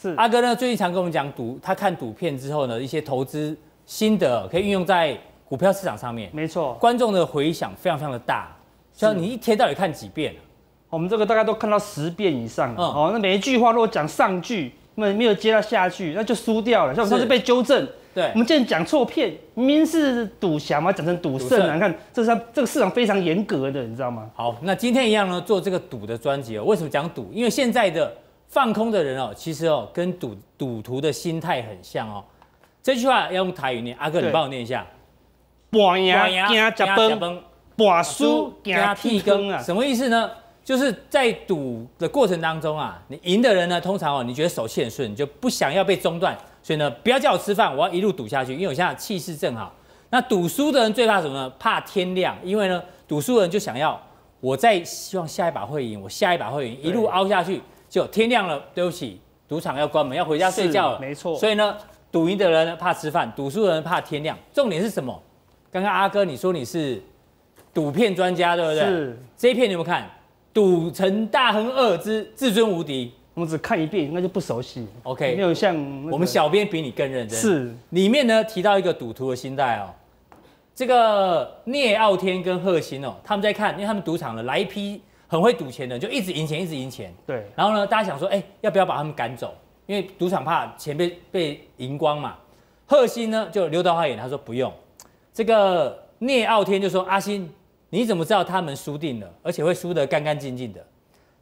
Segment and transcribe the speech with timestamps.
[0.00, 3.54] 是阿哥呢，最近常跟我们讲赌，他看赌片之后呢，一些投资
[3.84, 5.14] 心得可以运用在
[5.46, 6.30] 股票市场上面。
[6.32, 8.56] 没错，观众的回响非常非常的大。
[8.94, 10.34] 像你一天到底看几遍？
[10.88, 12.72] 我们这个大概都看到十遍以上。
[12.72, 16.94] 嗯、哦，那每一句话如果讲上句，那没有接到下句，那就输掉了。
[16.94, 17.86] 像我们上次被纠正。
[18.12, 21.74] 对，我们今天讲错片，明明是赌侠嘛，讲成赌圣啊！
[21.74, 24.28] 你看，这是这个市场非常严格的，你知道吗？
[24.34, 26.64] 好，那今天一样呢，做这个赌的专辑哦。
[26.64, 27.30] 为什么讲赌？
[27.32, 28.12] 因为现在的
[28.50, 32.22] 放空的人哦，其实哦，跟赌赌徒的心态很像哦。
[32.82, 34.84] 这句话要用台语念，阿哥你帮我念一下：
[35.70, 37.40] 半赢惊吃饭，
[37.76, 39.62] 半输惊剃光啊！
[39.62, 40.28] 什么意思呢？
[40.64, 46.36] 就是在赌的过程当中啊，你赢的人呢，通常哦，你觉得手气很顺，你就不想要被中断。
[46.62, 49.72] 所以呢，不要叫我吃饭，我要一路赌下去，因为我现在气势正好。
[50.10, 51.52] 那赌输的人最怕什么呢？
[51.58, 54.00] 怕天亮，因为呢，赌输的人就想要，
[54.40, 57.60] 我再希望下一把会赢，我下一把会赢，一路凹下去，
[57.90, 60.98] 就天亮了，对不起，赌场要关门，要回家睡觉了。
[60.98, 61.36] 没错。
[61.36, 61.76] 所以呢，
[62.10, 64.38] 赌赢的人呢怕吃饭，赌输的人怕天亮。
[64.54, 65.22] 重点是什么？
[65.70, 67.02] 刚刚阿哥你说你是
[67.74, 68.80] 赌片专家，对不对？
[68.80, 69.18] 是。
[69.36, 70.08] 这一片你有没有看？
[70.54, 73.12] 赌城大亨二之至尊无敌。
[73.34, 74.86] 我们只看一遍，应该就不熟悉。
[75.04, 77.38] OK，没有像、那个、我们小编比你更认真。
[77.38, 79.88] 是，里面呢提到一个赌徒的心态哦，
[80.74, 85.00] 这个聂傲天跟贺新哦，他们在看，因为他们赌场呢来一批
[85.30, 87.14] 很会赌钱的，就一直赢钱，一直赢钱。
[87.24, 87.46] 对。
[87.54, 89.54] 然后呢，大家想说，哎，要不要把他们赶走？
[89.86, 92.36] 因为赌场怕钱被被赢光嘛。
[92.86, 94.72] 贺新呢就刘德华演，他说不用。
[95.32, 97.48] 这个聂傲天就说，阿星，
[97.90, 100.84] 你怎么知道他们输定了，而且会输得干干净净的？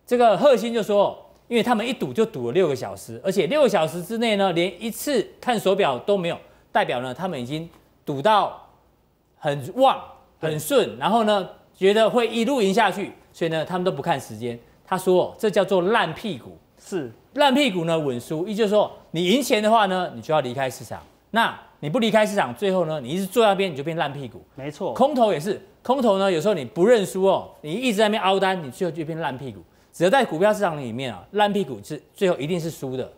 [0.07, 1.25] 这个贺新就说。
[1.49, 6.39] 因为他们一赌就赌了六个小时，而且六个小时之内呢，连一次看手表都没有，
[6.71, 7.67] 代表呢他们已经
[8.05, 8.69] 赌到
[9.39, 9.99] 很旺
[10.39, 14.59] 很顺，然后呢觉得会一路赢下去，所以呢他们都不看时间。
[14.85, 24.45] 他说这叫做烂屁股，是烂屁股呢稳输，意思就是说你赢钱的话呢，你就要离开市场，那你不离开市场，最后呢你一直坐在那边，你就变烂屁股。
[24.57, 29.63] 没错，空头也是，空头呢有时候你不认输哦，你一直在那边凹单，你最后就变烂屁股。
[29.93, 33.09] 只要在股票市场里面啊，烂屁股是最后一定是输的。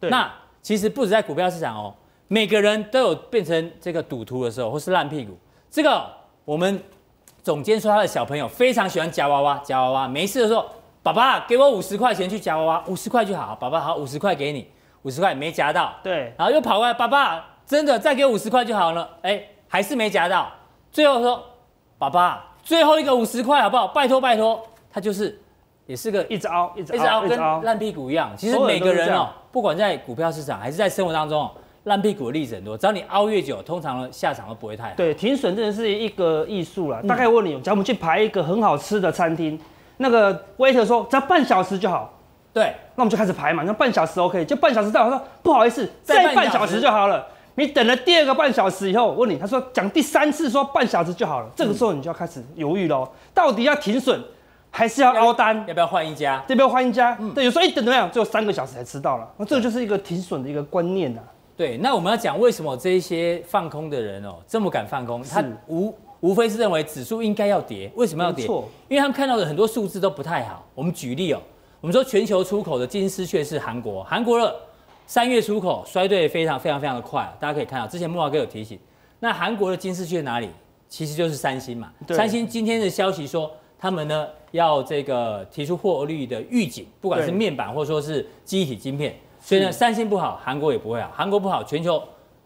[0.00, 0.10] 对。
[0.10, 0.28] 那
[0.60, 1.94] 其实不止在股票市场哦，
[2.26, 5.38] 每个人都有变成这个赌徒的时候，或是烂屁股。
[5.70, 6.04] 这个
[6.44, 6.82] 我们
[7.42, 10.08] 总监说他的小朋友非常喜欢夹娃娃，夹娃娃。
[10.08, 10.66] 没事的时候，
[11.02, 13.56] 爸爸给我五十块钱去夹娃娃，五十块就好。
[13.60, 14.68] 爸爸好，五十块给你，
[15.02, 15.92] 五十块没夹到。
[16.02, 16.34] 对。
[16.36, 19.08] 然后又跑过来，爸爸真的再给五十块就好了。
[19.22, 20.48] 哎，还是没夹到。
[20.90, 21.42] 最后说，
[21.98, 23.88] 爸爸最后一个五十块好不好？
[23.88, 24.62] 拜托拜托。
[24.92, 25.40] 他就是。
[25.86, 28.30] 也是个一直凹，一直凹，一直凹，跟烂屁股一样。
[28.36, 31.50] 其实每个人哦，不管在股票市场还是在生活当中哦，
[31.88, 32.78] 烂屁股的例子很多。
[32.78, 34.94] 只要你熬越久，通常下场都不会太好。
[34.96, 37.00] 对，停损真的是一个艺术啦。
[37.08, 39.58] 大概问你，假如我们去排一个很好吃的餐厅，
[39.96, 42.14] 那个 waiter 说只要半小时就好。
[42.52, 43.64] 对，那我们就开始排嘛。
[43.66, 47.26] 那半小时 OK，就半小时到，他说不好意思，再半小时就好了。
[47.56, 51.50] 你等了第二个半小时以后，我问你，他说讲第三次说半小时就好了。
[51.56, 54.20] 这个时候你就要开始犹豫喽，到底要停损？
[54.70, 56.44] 还是要凹单，要不要换一家？
[56.46, 57.16] 要不要换一家？
[57.18, 61.22] 嗯，对，有时候一等怎么样，只有三个小时才吃到了，那这个就是一个停损的一个观念呐。
[61.58, 65.20] 对，那我们要讲为什么这一些放空的人哦这么敢放空？
[65.24, 68.46] 他无无非是认为指数应该要跌，为什么要跌？
[68.46, 70.64] 因为他们看到的很多数字都不太好。
[70.72, 71.42] 我们举例哦，
[71.80, 74.54] 我们说全球出口的金丝雀是韩国，韩国的
[75.04, 78.78] 三月出口衰退非常非常非常的快，大家可以看到，之前慕驊哥有提醒。
[79.18, 80.48] 那韩国的金丝雀哪里？
[80.88, 81.92] 其实就是三星嘛。
[82.10, 83.50] 三星今天的消息说。
[83.80, 89.14] 他们呢要这个提出获利的预警，不管是面板或者说是机体晶片，
[89.48, 92.02] 所以呢，三星不好，韩国也不会好，韩国不好，全球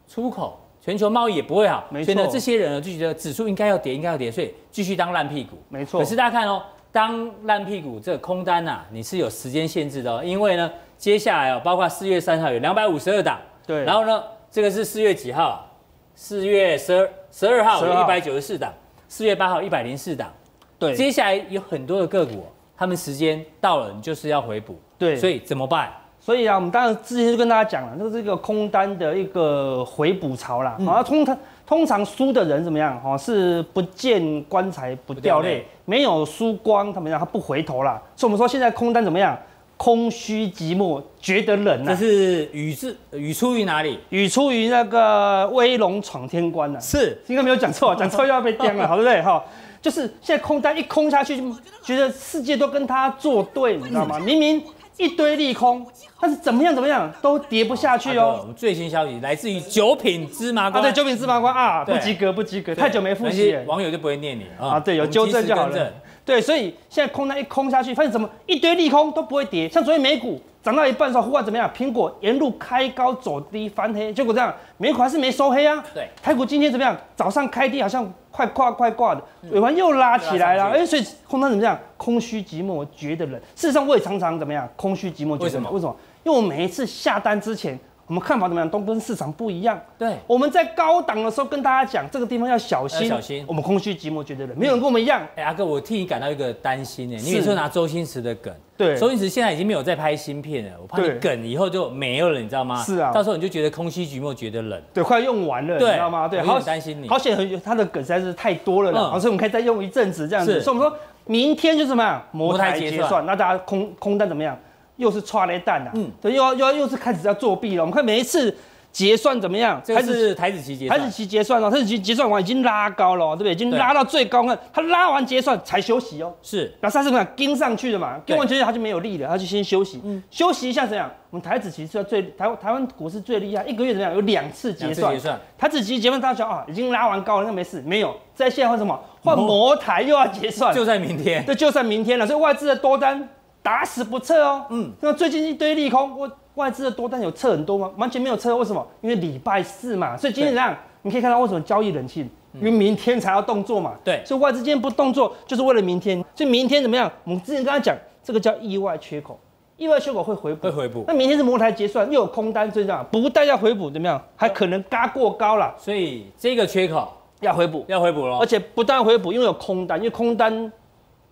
[0.06, 5.56] 出口、全球贸易也不会好，所以呢，这些人呢就觉得指数应该要跌，应该要跌，所以继续当烂屁股。
[5.68, 5.98] 没错。
[5.98, 6.62] 可是大家看哦，
[6.92, 15.68] 当烂屁股这个空单呐、啊，你是有时间限制的哦，因为呢，接下来哦，包括四月三号有两百五十二档，对，然后呢，这个是四月几号？
[16.14, 18.72] 四月十二十二号有一百九十四档，
[19.08, 20.32] 四月八号一百零四档。
[20.78, 24.78] 对，接下来有很多的个股，他们时间到了，你就是要回补。
[24.96, 25.92] 对，所以怎么办？
[26.24, 30.76] 所以啊，我们当然之前就跟大家讲了，就是一个空单的一个回补潮啦。
[30.86, 32.96] 好、嗯，通常通常输的人怎么样？
[33.00, 38.00] 哈，是不见棺材不掉泪，没有输光，他们讲他不回头啦。
[38.14, 39.36] 所以我们说现在空单怎么样？
[39.76, 41.86] 空虚寂寞，觉得冷啊。
[41.88, 43.98] 这是语字语出于哪里？
[44.10, 46.78] 语出于那个威龙闯天关啊。
[46.78, 49.20] 是，应该没有讲错，讲错又要被颠了， 好对不对？
[49.20, 49.42] 哈。
[49.80, 51.52] 就是现在空单一空下去，就
[51.82, 54.20] 觉得世界都跟他作对，你知道吗？
[54.20, 54.62] 明明
[55.02, 55.84] 一堆利空，
[56.20, 58.38] 但是怎么样怎么样都跌不下去哦。
[58.42, 64.78] 我们最新消息来自于九品芝麻官，啊，对，九品芝麻官啊，不及格不及格，太久没复习，网友就不会念你啊。
[64.78, 65.92] 对，有纠正就好了。
[66.24, 71.68] 对，所以现在空单一空下去，发现怎么一堆利空都不会跌，像昨天美股涨到一半的时候，忽然怎么样？
[71.76, 75.82] 苹果沿路开高走低翻黑，结果这样，美股还是没收黑啊。
[75.92, 76.96] 对，台股今天怎么样？
[77.16, 80.70] 早上开低好像快挂快挂的，尾盘又拉起来了。
[80.70, 81.76] 哎、嗯，所以空单怎么样？
[81.96, 83.40] 空虚寂寞觉得冷。
[83.56, 84.68] 事实上我也常常怎么样？
[84.76, 85.40] 空虚寂寞觉得冷。
[85.44, 85.70] 为什么？
[85.72, 85.96] 为什么？
[86.22, 87.78] 因为我每一次下单之前。
[88.12, 88.68] 我们看法怎么样？
[88.68, 89.80] 都跟市场不一样。
[89.96, 93.08] 对，我们在高档的时候跟大家讲，这个地方要小心。
[93.08, 93.42] 小心。
[93.48, 95.26] 我们空虚寂寞觉得冷，没有人跟我们一样。
[95.34, 97.16] 哎，阿哥，我替你感到一个担心呢。
[97.16, 102.82] 你每次拿周星驰的梗，对，周星驰现在已经没有在拍新片了，我怕你梗以后就没有了，你知道吗？
[102.82, 103.10] 是啊。
[103.12, 106.28] 到时候你就觉得空虚寂寞觉得冷，对，快用完了，你知道吗？
[106.28, 107.08] 对，好担心你。
[107.08, 110.60] 好险，他的梗实在是太多了啦，所以我们可以再用一阵子这样子。
[110.60, 112.22] 所以我们说明天就是什么样？
[112.30, 114.54] 摩台结算，那大家空空单怎么样？
[115.02, 117.82] 又是剉咧等啊，嗯，对，又要又要又是开始要作弊了。
[117.82, 118.56] 我们看每一次。
[118.92, 119.80] 结算怎么样？
[119.82, 123.52] 这是台子期结算，台子期结算哦，台子期结算完已经拉高了，对不对？
[123.52, 126.30] 已经拉到最高了，他拉完结算才休息哦。
[126.42, 127.26] 是，那它是怎么样？
[127.34, 129.98] 跟上去的嘛，跟完结算他就没有力了，他就先休息。
[130.04, 131.10] 嗯，休息一下怎样？
[131.30, 134.14] 我们台子期是最台台湾股市最厉害，一个月怎么样？
[134.14, 135.14] 有两次结算。
[135.14, 135.40] 结算。
[135.56, 138.14] 台子期结算大家啊，已经拉完高了，那没事，没有。
[138.34, 139.02] 在现在换什么？
[139.22, 141.42] 换摩台又要结算，就在明天。
[141.46, 142.26] 对，就在明天了。
[142.26, 143.26] 所以外资的多单
[143.62, 144.66] 打死不撤哦。
[144.70, 146.30] 嗯，那最近一堆利空，我。
[146.56, 147.90] 外资的多单有撤很多吗？
[147.96, 148.86] 完全没有撤，为什么？
[149.00, 153.94] 因为礼拜四嘛，所以今天这样，你可以看到为什么交易冷清，因为明天才要动作嘛。
[154.04, 156.22] 对，所以外资今天不动作，就是为了明天。
[156.34, 157.10] 所以明天怎么样？
[157.24, 159.40] 我们之前跟他讲，这个叫意外缺口，
[159.78, 161.04] 意外缺口会回补，会回补。
[161.08, 164.22] 那明天是摩台结算，又有空单，所以这样不但要回补，怎么样？
[164.36, 165.74] 还可能嘎过高了。
[165.78, 167.10] 所以这个缺口
[167.40, 168.36] 要回补，要回补了。
[168.36, 170.70] 而且不但回补，因为有空单，因为空单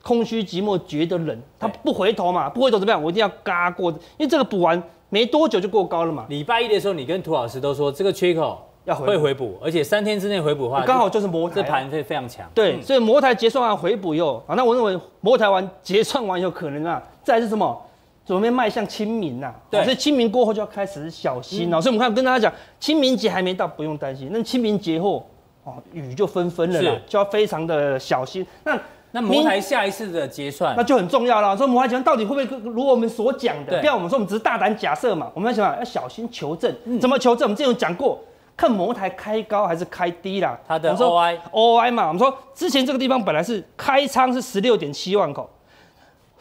[0.03, 3.03] 空虚寂寞觉得冷，他不回头嘛，不回头怎么样？
[3.03, 4.83] 我一定要嘎过，因为这个补完。
[5.13, 6.25] 没多久就过高了嘛。
[6.29, 12.49] 礼拜一的时候，你跟涂老师都说这个缺口要会回补，而且三天之内回补的话，刚好就是摩台这盘会非常强。
[12.55, 17.77] 对，嗯、所以摩台结算完回补以后啊，那我认为摩台完结算完以后可能啊，再来是什么？
[18.25, 19.55] 准备迈向清明呐、啊。
[19.69, 21.83] 对，所以清明过后就要开始小心了、嗯。
[21.83, 24.31] 所以我们看跟大家讲，清明节还没到，不用担心。
[24.33, 25.29] 那清明节后
[25.65, 28.47] 哦，雨就纷纷了啦，就要非常的小心。
[28.63, 28.81] 那
[29.13, 31.57] 那摩台下一次的结算，那就很重要了。
[31.57, 33.81] 说摩台结算到底会不会如我们所讲的？
[33.81, 35.31] 不要我们说我们只是大胆假设嘛。
[35.35, 37.47] 我们要想要小心求证、嗯，怎么求证？
[37.47, 38.21] 我们之前有讲过，
[38.57, 40.57] 看摩台开高还是开低啦。
[40.69, 45.51] 它的 OI OI 嘛，我们说之前这个地方本来是开仓是十六点七万口，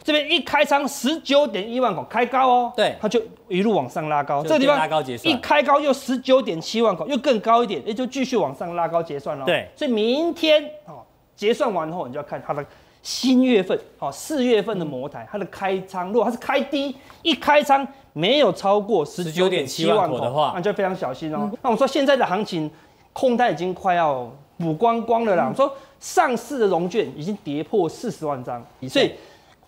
[0.04, 4.44] 这边一开仓十九点一万口开高哦，对，它就一路往上拉高。
[4.44, 9.44] 这个地方拉高结算一开高又十九点七万口，又更高一点，也就继续往上拉高结算了。
[9.44, 11.02] 对，所以明天哦。
[11.40, 12.62] 结算完后，你就要看它的
[13.00, 21.50] 新月份，好，四月份的模台，它的开仓，如果它是开低，一开仓没有超过十九点七万口的话，那就非常小心哦。
[21.62, 22.70] 那我们说现在的行情，
[23.14, 25.44] 空单已经快要补光光了啦。
[25.44, 29.14] 我们说上市的融券已经跌破四十万张，所以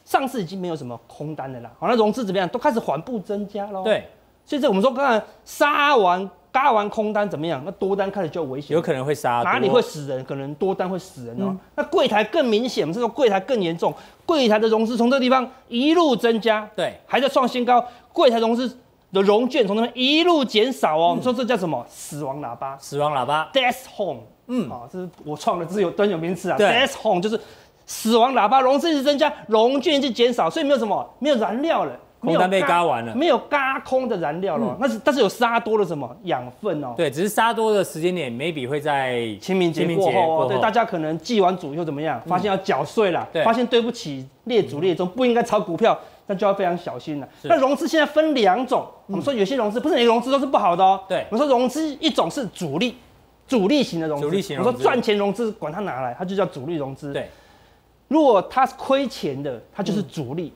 [0.04, 1.70] 上市已经没有什么空单的啦。
[1.78, 2.46] 好，那融资怎么样？
[2.50, 3.82] 都开始缓步增加喽。
[3.82, 4.06] 对，
[4.44, 6.28] 所以这我们说刚才杀完。
[6.52, 7.62] 嘎完空单怎么样？
[7.64, 9.42] 那多单开始就危险，有可能会杀。
[9.42, 10.22] 哪里会死人？
[10.24, 11.56] 可能多单会死人哦。
[11.74, 13.92] 那柜台更明显，我们这个柜台更严重。
[14.26, 17.82] 柜台的融资从这个地方一路增加，对，还在创新高。
[18.12, 18.68] 柜台融资
[19.12, 21.08] 的融券从那边一路减少哦、喔。
[21.08, 21.84] 我、嗯、们说这叫什么？
[21.88, 22.76] 死亡喇叭。
[22.78, 23.50] 死亡喇叭。
[23.54, 24.20] ，death home，。
[24.48, 26.58] 嗯，啊，这是我创的自有专有名词啊。
[26.58, 27.40] ，death home 就是
[27.86, 31.98] 死亡喇叭，融资一直增加，融券一直减少，所以没有什么，没有燃料了。
[32.30, 36.94] 空单被嘎完了，没有嘎空的燃料了，嗯、那是但是有杀多了什么养分哦？
[36.96, 42.20] 对，只是杀多的时间点，maybe 会在清明节过后对，大家可能祭完祖以后怎么样？
[42.26, 47.28] 发现要缴税了，发现对不起列祖列宗，不应该炒股票，那就要非常小心了。
[47.42, 51.00] 那融资现在分两种，我们说有些融资不是每个融资都是不好的哦。
[51.08, 52.96] 对，我们说融资一种是主力，
[53.48, 54.58] 主力型的融资，主力型。
[54.58, 57.12] 我们说赚钱融资，管它哪来，它就叫主力融资。
[57.12, 57.28] 对，
[58.06, 60.52] 如果它是亏钱的，它就是主力。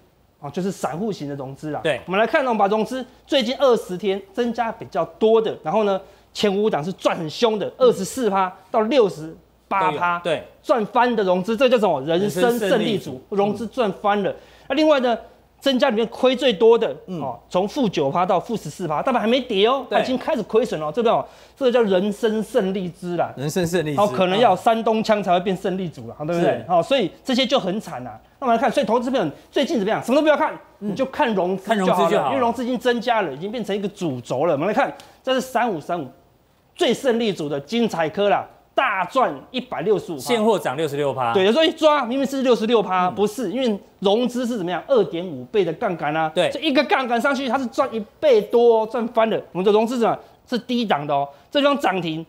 [0.46, 1.80] 哦，就是散户型的融资啦。
[1.82, 6.00] 对，我们来看呢，我们把融资最近二十天增加比较多的，然后呢，
[6.32, 9.36] 前五档是赚很凶的，二十四趴到六十
[9.68, 12.00] 八趴，对，赚翻的融资，这叫什么？
[12.02, 14.34] 人生胜利组，融资赚翻了。
[14.68, 15.18] 那另外呢？
[15.66, 21.25] 增加里面亏最多的，哦，从负九趴到负十四趴，大盘还没跌哦，它已经开始亏损了，对不对？
[21.56, 26.64] 这个叫人生胜利之啦，人生胜利支，哦，可能要有山东枪才会变胜利组了，对不对？
[26.68, 28.12] 好，所以这些就很惨呐。
[28.38, 30.00] 那我们来看，所以投资朋友最近怎么样？
[30.04, 34.52] 什么都不要看，你就看融资就好了，因为融资已经增加了，已经变成一个主轴了。
[34.52, 36.06] 我们来看，这是三五三五
[36.76, 38.46] 最胜利组的精彩科啦。
[38.76, 41.33] 大赚一百六十五，现货涨六十六趴。
[41.33, 46.30] 对，有时候一抓明明是六十六趴，不是，因为融资是怎么样，二点五倍的杠杆啊。
[46.35, 49.42] 对，这一个杠杆上去，它是赚一倍多，赚翻了。
[49.52, 50.14] 我们的融资怎么
[50.47, 51.26] 是低档的哦？
[51.50, 52.25] 这地方涨停，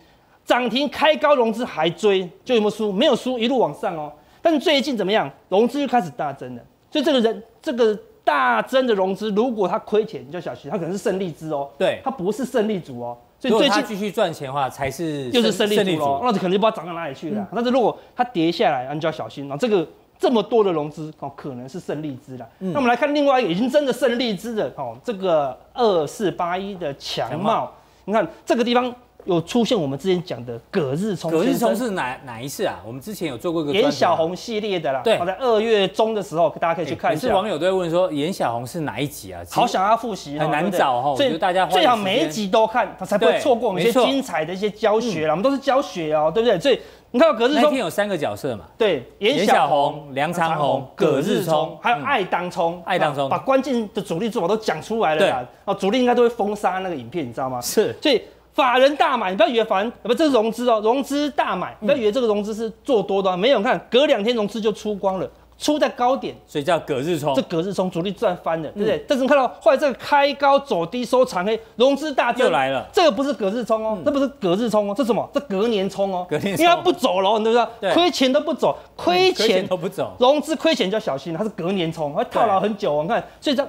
[0.45, 2.93] 涨停开高，融资还追，就有没有输？
[2.93, 4.09] 没有输，一路往上哦。
[4.41, 5.29] 但是最近怎么样？
[5.49, 11.69] 融资又开始大增了，所以这个人这个大增的融资，如果它亏钱，你就小心，它可能是胜利支哦。
[11.77, 13.17] 对，它不是胜利组哦。
[13.39, 16.21] 所以最近继续赚钱的话，才是就是胜利组哦。
[16.23, 17.41] 那可能就不知道涨到哪里去了。
[17.41, 19.47] 嗯、但是如果它跌下来，你就要小心。
[19.47, 22.47] 然后这个这么多的融资哦，可能是胜利支了。
[22.59, 27.71] 嗯、那我们来看另外一个已经真的胜利支的哦，这个二四八一的强茂，
[28.05, 28.93] 你看这个地方。
[29.27, 32.79] 有出现我们之前讲的葛日冲，葛日冲是哪哪一次啊？
[32.85, 35.01] 我们之前有做过一个颜小红系列的啦。
[35.03, 37.27] 对，在二月中的时候，大家可以去看一下。
[37.27, 39.41] 是网友都会问说，颜小红是哪一集啊？
[39.51, 41.15] 好想要复习，很难找哈。
[41.15, 45.33] 所以大家最好每一集都看，他才不会错过我们一些精彩的一些教学啦。
[45.33, 46.57] 我们都是教学哦，对不对？
[46.57, 46.79] 所以
[47.11, 48.63] 你看到葛日冲那天有三个角色嘛？
[48.77, 52.81] 对，颜小红、梁长红、葛日冲，还有爱当冲。
[52.85, 55.45] 爱当冲把关键的主力做法都讲出来了啦。
[55.65, 57.59] 哦，主力应该都会封杀那个影片，你知道吗？
[57.59, 58.21] 是，所以。
[58.57, 69.05] 法人大买，你不要以为法人不，这是融资哦，融资大买，你不要以为这个融资是做多的，没有，看隔两天融资就出光了，出在高点，所以叫隔日冲，这隔日冲主力赚翻了，对不对？
[69.07, 75.29] 但是你看到后来这个开高走低收长黑，融资大增又来了，这个不是隔日冲哦，这不是隔日冲哦，这什么？
[75.31, 77.69] 这隔年冲哦，隔年，因为它不走了，你知不知道？
[77.93, 83.63] 亏钱都不走，亏钱都不走，融资亏钱就要小心，它是隔年冲，会套牢很久哦，你看，所以这。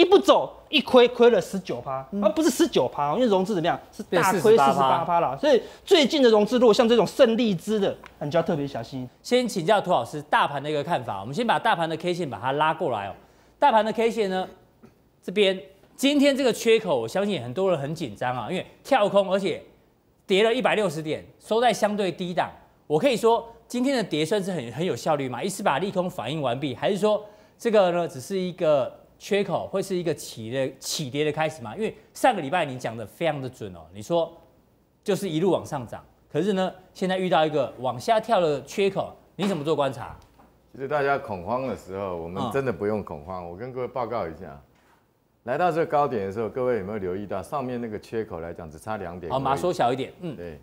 [0.00, 5.36] 一不走，一亏亏了十九趴，而不是十九趴，因为融资怎么样是大亏四十八趴了。
[5.36, 9.06] 所以最近的融资，如果像这种胜利资的，你就要特别小心。
[9.22, 11.20] 先请教涂老师大盘的一个看法。
[11.20, 13.12] 我们先把大盘的 K 线把它拉过来哦。
[13.58, 14.48] 大盘的 K 线呢，
[15.22, 15.60] 这边
[15.96, 19.62] 今天这个缺口，我相信很多人很紧张啊，因为跳空，而且
[20.26, 22.50] 跌了一百六十点，收在相对低档。
[22.86, 25.42] 我可以说今天的跌算是很很有效率嘛？
[25.42, 27.22] 一次把利空反应完毕，还是说
[27.58, 28.98] 这个呢只是一个？
[29.20, 31.76] 缺口会是一个起的起跌的开始吗？
[31.76, 34.32] 因为上个礼拜你讲的非常的准哦，你说
[35.04, 40.16] 就是一路往上涨，可是呢，现在遇到一个往下跳的缺口，你怎么做观察？
[40.72, 43.44] 其实大家恐慌的时候，我们真的不用恐慌。
[43.44, 44.58] 嗯、我跟各位报告一下，
[45.42, 49.30] 来到这个高点的时候，各位有没有留意到上面那个缺口来讲，只差两点？
[49.30, 50.10] 好，把它缩小一点。
[50.22, 50.58] 嗯，对，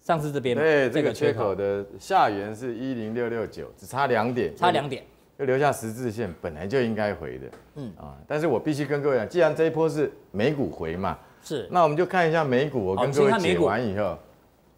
[0.00, 5.04] 上次这边对这个缺口的下缘是一零六六九，只差两点，差两点。
[5.36, 12.84] 就留下十字线，本来就应该回的，嗯啊，但是我必须跟各位讲，既然这一波是美股回嘛，是，那我们就看一下美股。
[12.84, 14.16] 我跟各位解完以后，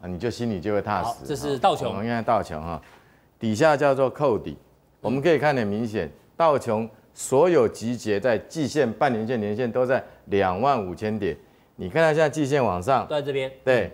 [0.01, 1.27] 啊，你就心里就会踏实。
[1.27, 2.81] 这是道琼，我们看道琼哈，
[3.39, 4.57] 底下叫做扣底，
[5.03, 11.37] 我们可以看得明显，道琼所有集结在季线、半年线、年线都在两万五千点。
[11.77, 13.93] 你看到现在季线往上，都在这边，对，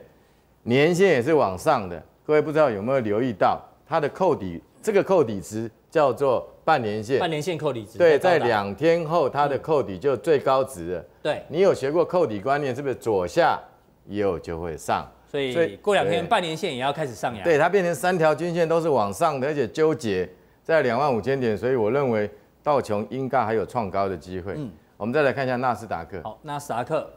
[0.63, 2.01] 年线也是往上的。
[2.25, 6.49] 各位不知道有没有留意到它的扣底，这个扣底值叫做。
[6.65, 11.01] 半年线，半年线扣底值，对，在两天后它的扣底就最高值了。
[11.01, 13.61] 嗯、对，你有学过扣底观念，是不是左下
[14.07, 15.11] 右就会上？
[15.29, 17.43] 所以，所以过两天半年线也要开始上扬。
[17.43, 20.29] 对，它变成三条均线都是往上的，而且纠结
[20.63, 22.31] 在两万五千点，所以我认为
[22.63, 24.55] 道琼应该还有创高的机会。
[24.57, 26.21] 嗯，我们再来看一下纳斯达克。
[26.23, 27.11] 好，纳斯达克，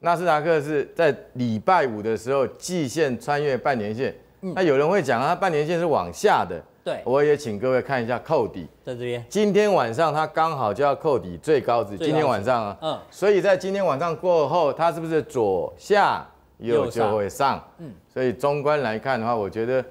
[0.00, 4.12] 纳斯达克是在礼拜五的时候季线穿越半年线。
[4.40, 6.60] 嗯、那有人会讲啊，它半年线是往下的。
[6.84, 9.24] 对，我也请各位看一下扣底，在这边。
[9.30, 16.26] 今天晚上它刚好就要扣底最高值，今天晚上啊，嗯，所以在今天晚上过后，它是不是左下
[16.58, 17.66] 右就会上？
[17.78, 19.82] 嗯，所以中观来看的话，我觉得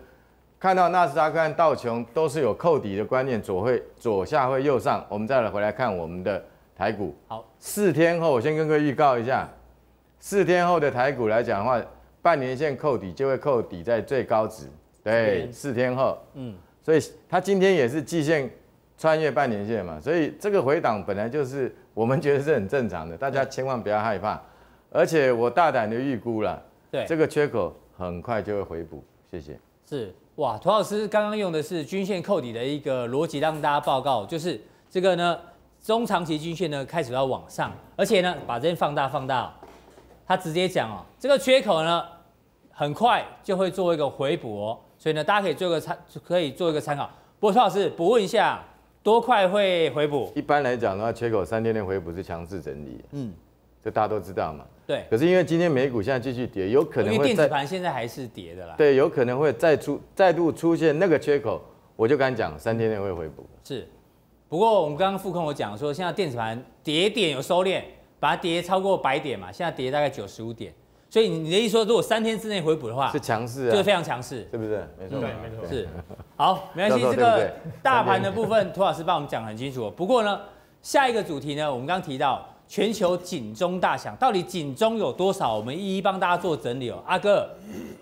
[0.60, 5.04] 看到纳斯达克和道琼都是有扣底的观念，左会左下会右上。
[5.10, 6.46] 我们再来回来看我们的
[6.78, 9.50] 台股，好，四天后我先跟各位预告一下，
[10.20, 11.82] 四天后的台股来讲的话，
[12.22, 14.68] 半年线扣底就会扣底在最高值，
[15.04, 16.54] 对，四天后，嗯。
[16.84, 17.00] 所以
[17.30, 18.50] 它今天也是季线
[18.98, 24.40] 穿越半年线嘛，所以这个回档本来就是我们觉得是很正常的，大家千万不要害怕。
[24.92, 26.62] 而且我大胆的预估了，
[26.92, 29.04] 对，这个缺口很快就会回补。
[29.32, 29.58] 谢谢。
[29.90, 34.60] 是哇，涂老师刚刚用的是均线扣底的一个逻辑，让大家报告，就是
[34.90, 35.40] 这个呢
[35.82, 39.52] 中长期均线呢开始要往上，而且呢把这边放大放大，
[40.28, 42.06] 他直接讲哦，这个缺口呢
[42.74, 44.80] 很快就会做一个回补哦。
[44.98, 47.10] 所以呢，大家可以做个参，可以做一个参考。
[47.40, 48.64] 不过，涂老师补问一下，
[49.02, 50.32] 多快会回补？
[50.36, 53.04] 一般来讲的话，缺口三天内回补是强势整理。
[53.12, 53.34] 嗯，
[53.84, 54.66] 这大家都知道嘛。
[54.88, 55.04] 对。
[55.10, 57.16] 可是因为今天美股现在继续跌，有可能会。
[57.16, 58.76] 因为电子盘现在还是跌的啦。
[58.78, 61.62] 对，有可能会再出再度出现那个缺口，
[61.98, 63.46] 我就敢讲三天内会回补。
[63.64, 63.86] 是。
[64.48, 67.82] 不过我们刚刚副控我讲说，现在电子盘跌点有收敛，
[68.20, 70.74] 把它跌超过百点嘛，现在跌大概九十五点。
[71.14, 74.84] 所以你的意思说，如果三天之内回补的话，是强势啊，就是非常强势，是不是？
[75.00, 75.88] 没错，对，没错，是。
[76.36, 77.54] 好，没关系，这个
[77.84, 79.92] 大盘的部分，涂老师帮我们讲很清楚。
[79.92, 80.42] 不过呢，
[80.82, 85.56] 下一个主题呢，我们刚刚提到全球警钟大响，到底警钟有多少？
[85.56, 86.98] 我们一一帮大家做整理哦。
[87.06, 87.48] 阿哥，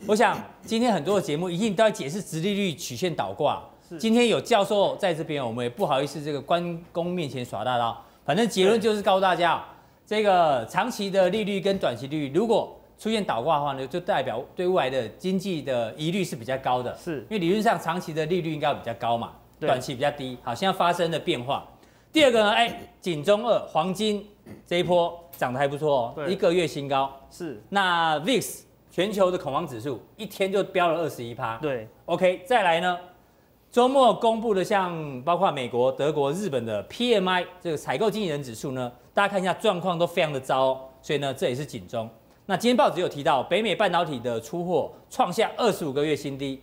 [0.08, 3.62] 我想今天很多的节目一定都要解释直利率曲线倒挂。
[4.00, 8.06] 今天有教授在这边，我们也不好意思这个关公面前耍大刀。
[8.24, 9.62] 反正结论就是告诉大家，
[10.08, 16.96] 这个长期的利率跟短期利率如果出现倒挂的话呢，就代表对未来的经济的疑虑是比较高的。
[16.96, 20.38] 是，因为理论上长期的利率应该比较高嘛，短期比较低。
[20.44, 21.68] 好，现在发生了变化。
[22.14, 24.24] 第二个呢，哎，警钟二黄金
[24.68, 27.12] 这一波涨得还不错哦，一个月新高。
[27.32, 28.60] 是，那 VIX
[28.92, 31.58] 全球的恐慌指数一天就飙了二十一趴。
[31.58, 33.00] 对，OK，再来呢，
[33.72, 42.08] 周末公布的像包括美国、德国、日本的 PMI 这个采购经理人指数呢，大家看一下状况都非常的糟哦，所以呢，这也是警钟。
[42.52, 46.62] 那今天报纸有提到北美半导体的出货创下二十五个月新低，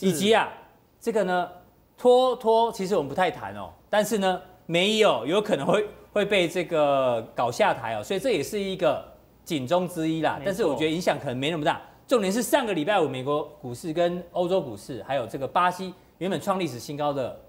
[0.00, 0.52] 以及啊，
[1.00, 1.48] 这个呢，
[1.96, 4.38] 拖拖其实我们不太谈哦，但是呢。
[4.66, 9.02] 没有，有可能会 会被这个搞下台哦，所以这也是一个
[9.42, 10.38] 警钟之一啦。
[10.44, 11.80] 但是我觉得影响可能没那么大。
[12.06, 17.40] 重点是上个礼拜五，美国股市跟欧洲股市，还有这个巴西原本创历史新高的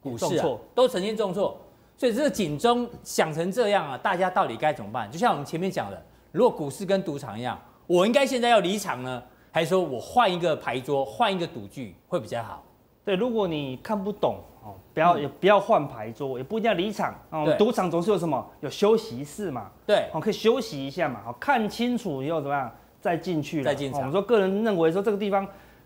[0.00, 1.60] 股市啊，都曾经重挫。
[1.98, 5.10] 所以这个警钟响成这样啊，大家到底该怎么办？
[5.10, 12.62] 就像我们前面讲的，如果股市跟赌场一样，我应该现在要离场呢，还是说我换一个牌桌，换一个赌具会比较好？
[13.04, 14.36] 对，如果你看不懂。
[14.64, 17.52] 哦，不要也不要换牌桌，也不一定要离场哦。
[17.58, 22.70] 赌场总是有什么有休息室嘛，对，哦可以休息一下嘛，好看清楚以后怎么样
[23.00, 23.98] 再进去，再进场。
[23.98, 25.44] 我们说个人认为说这个地方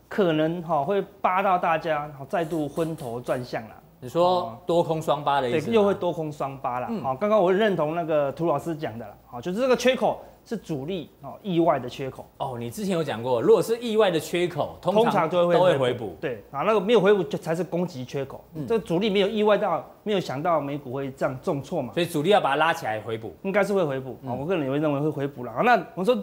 [0.08, 3.74] 可能哈会扒到大家，好再度昏头转向了。
[3.98, 5.68] 你说多空双八的意思？
[5.68, 6.86] 对，又会多空双八了。
[7.02, 10.20] 好，刚刚我认同那个涂老师讲的了，好，就是这个缺口。
[10.48, 12.56] 是主力哦，意外的缺口哦。
[12.56, 16.16] 你之前有讲过，如果是意外的缺口，通常都会回补。
[16.20, 18.44] 对啊，那个没有回补就才是攻击缺口。
[18.54, 24.30] 嗯，这个主力没有意外到，没有想到美股会这样重挫嘛，所以主力要把它拉起来回补，应该是会回补啊。
[24.32, 25.62] 我个人也会认为会回补了啊。
[25.62, 26.16] 那我们说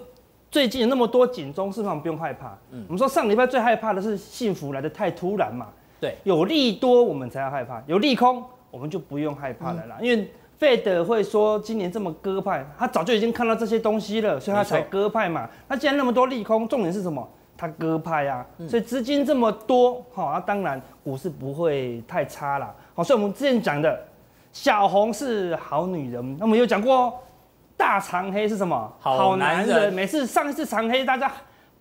[0.49, 2.57] 最近有那么多警钟，是不是不用害怕？
[2.71, 5.67] 嗯，我们说上礼拜最害怕的是幸福来的太突然嘛。
[5.99, 10.31] 对，有利多我们才要害怕，有利空我们就不用害怕了啦，因为。
[10.63, 15.45] 费德会说今年这么鸽派，他早就已经看到这些东西了，所以他才鸽派嘛。
[15.67, 17.29] 那既然那么多利空，重点是什么？
[17.57, 22.73] 他鸽派啊，所以资金这么多，好，那当然股市不会太差啦。
[22.95, 24.01] 好，所以我们之前讲的
[24.53, 27.13] 小红是好女人，那我们有讲过
[27.75, 28.93] 大长黑是什么？
[29.01, 29.93] 好男人。
[29.93, 31.29] 每次上一次长黑，大家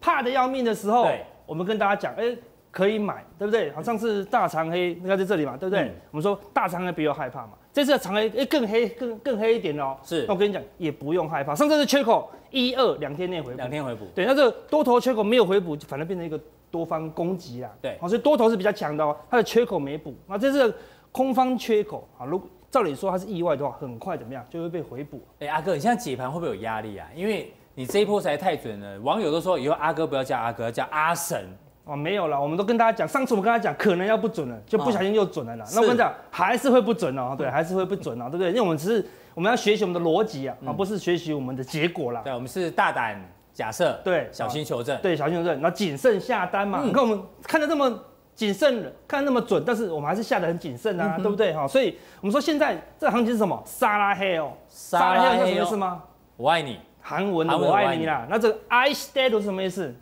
[0.00, 1.08] 怕的要命的时候，
[1.46, 2.36] 我们跟大家讲，哎。
[2.72, 3.70] 可以买，对不对？
[3.72, 5.84] 好，上次大长黑应该在这里嘛，对不对？
[5.84, 9.96] 嗯、我们说大长黑不要害怕嘛，这次的长黑诶更黑更更黑一点哦。
[10.02, 14.06] 是，那我跟你讲也不用害怕，上次是缺口一二两天内回补，两天回补。
[14.14, 16.38] 对，那这个多头缺口没有回补，反而变成一个
[16.70, 17.70] 多方攻击啦。
[17.80, 20.74] 对，好，所以多头是比较强的哦，它的缺口没补，那这是
[21.10, 22.26] 空方缺口啊。
[22.26, 25.20] 如果照理说它是意外的话，很快怎么样就会被回补。
[25.38, 27.08] 哎，阿哥，你现在解盘会不会有压力啊？
[27.14, 31.46] 因为你这一波才太准了，网友都说以后阿哥不要叫阿哥，叫阿神。
[31.84, 35.64] 哦，没有了，我们都跟大家讲，上次我跟他讲，可能要不准了，就不小心又准了啦。
[35.64, 38.48] 哦、那我跟你讲，还是会不准哦，对，还是会不准哦，对不对？
[38.50, 42.20] 因为我们只是我们要学习我们的逻辑啊，啊、嗯，不是学习我们的结果啦。
[42.22, 43.20] 对，我们是大胆
[43.52, 46.80] 假设，对，小心求证，对，小心求证，然后谨慎下单嘛。
[46.82, 47.92] 嗯、你看我们看的这么
[48.36, 51.52] 谨慎，看得那么准，但是我们还是下的很谨慎啊，嗯、对不对？
[51.52, 53.60] 哈，所以我们说现在这个行情是什么？
[53.66, 56.02] 沙拉黑哦，沙拉黑是什么意思吗？
[56.36, 58.24] 我爱你，韩文的我爱你啦。
[58.30, 59.92] 那这个 I stay 是什么意思？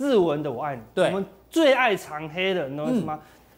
[0.00, 0.82] 日文的我爱你。
[0.94, 1.06] 对。
[1.08, 3.16] 我们最爱长黑的，你懂什么？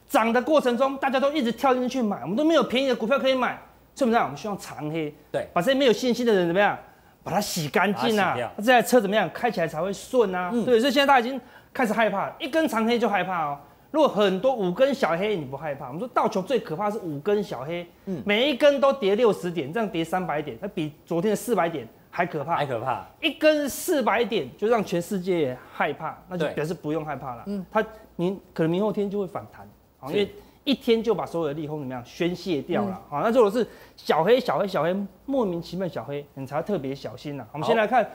[0.08, 3.58] 涨、嗯、的过程中，大家都一直跳进去买，我们都没有便宜的股票可以买，
[3.94, 4.16] 是不是？
[4.16, 6.76] 我们希望长黑，对，把这些没有信心的人怎么样，
[7.22, 10.80] 把它洗干净啊，这台车怎么样，开起来才会顺啊，嗯、对。
[10.80, 11.40] 所以现在大家已经
[11.72, 13.58] 开始害怕了，一根长黑就害怕哦。
[13.90, 15.86] 如果很多五根小黑，你不害怕？
[15.88, 21.86] 我们说道琼最可怕是五根小黑，嗯，每一根都跌六十点，这样跌三百点，那比昨天的四百点。
[22.14, 27.42] 还可怕，还可怕，一根四百点就让全世界害怕，那就表示不用害怕了。
[27.46, 27.82] 嗯，它
[28.16, 29.66] 明可能明后天就会反弹，
[30.08, 30.30] 因为
[30.62, 33.00] 一天就把所有的利空怎么样宣泄掉了。
[33.08, 34.94] 好，那如果是小黑、小黑、小黑，
[35.24, 37.48] 莫名其妙小黑，你才要特别小心了。
[37.50, 38.06] 我们先来看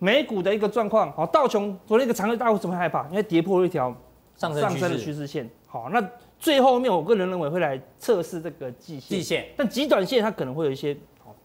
[0.00, 1.12] 美股的一个状况。
[1.12, 3.06] 好，道琼昨天一个长黑大户怎么害怕？
[3.10, 3.94] 因为跌破了一条
[4.36, 5.48] 上升的趋势线。
[5.68, 6.04] 好，那
[6.36, 10.96] 最后面我个人认为会来测试这个季线，季线，但极短线它可能会有一些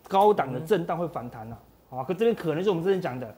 [0.08, 1.58] 高档的震荡会反弹啊。
[1.90, 3.36] 啊，可这边可能是我们之前讲的，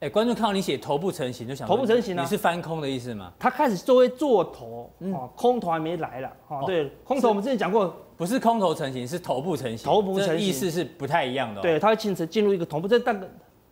[0.00, 3.32] 哎，观众看到你写头部成型就想头部成型啊，你是翻空的意思吗？
[3.38, 13.20] 他开始作为做头，哦，空头还没来了，哦，对，空头我们之前讲过，不是空头成型，是头部成型，头部成型意思是不太一样的，对，它会进成进入一个头部，这但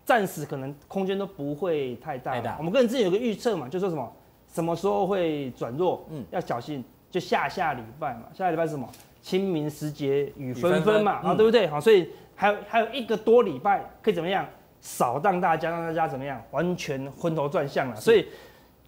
[0.05, 2.57] 暂时可能空间都不会太大，太大。
[2.59, 4.13] 我们个人之前有个预测嘛，就说什么
[4.53, 8.89] 什么时候会转弱，嗯，要小心，就下下礼拜嘛，下礼拜是什么？
[9.23, 11.67] 清明时节雨纷纷嘛，啊，对不对？
[11.67, 12.09] 好，所以。
[12.35, 14.47] 还有还有一个多礼拜可以怎么样
[14.81, 17.97] 扫荡大家，让大家怎么样完全昏头转向了。
[17.97, 18.27] 所以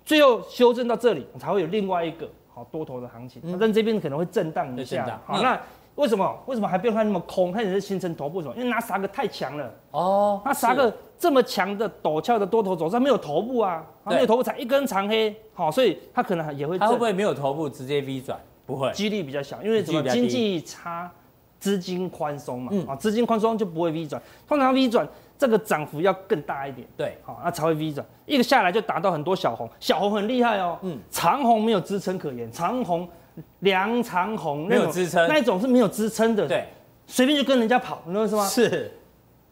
[0.04, 3.42] 最后修正到这里，才会有另外一个好多头的行情。
[3.58, 5.20] 但这边可能会震荡一下。
[5.24, 5.60] 好，那
[5.94, 6.38] 为什么？
[6.46, 7.50] 为什么还不用看那么空？
[7.50, 8.54] 它也是形成头部什么？
[8.54, 16.78] 因为那啥个太强了哦，纳斯达克这么强的陡峭的多头走势，它没有头部啊，它没有头部才一根长黑，好，所以它可能也会。
[16.78, 18.38] 它会不会没有头部直接 V 转？
[18.66, 20.02] 不会，几率比较小，因为什么？
[20.10, 21.10] 经济差，
[21.66, 33.08] 资金宽松嘛，啊、嗯，资金宽松就不会 V 转，通常 V 转这个涨幅要更大一点，对，好，那才会 V 转，一个下来就达到很多小红，小红很厉害哦，嗯，长红没有支撑可言，长红。
[33.58, 36.64] 梁长红没有支撑，那一种是没有支撑的，对，
[37.06, 38.46] 随便就跟人家跑，你知道是吗？
[38.46, 38.90] 是，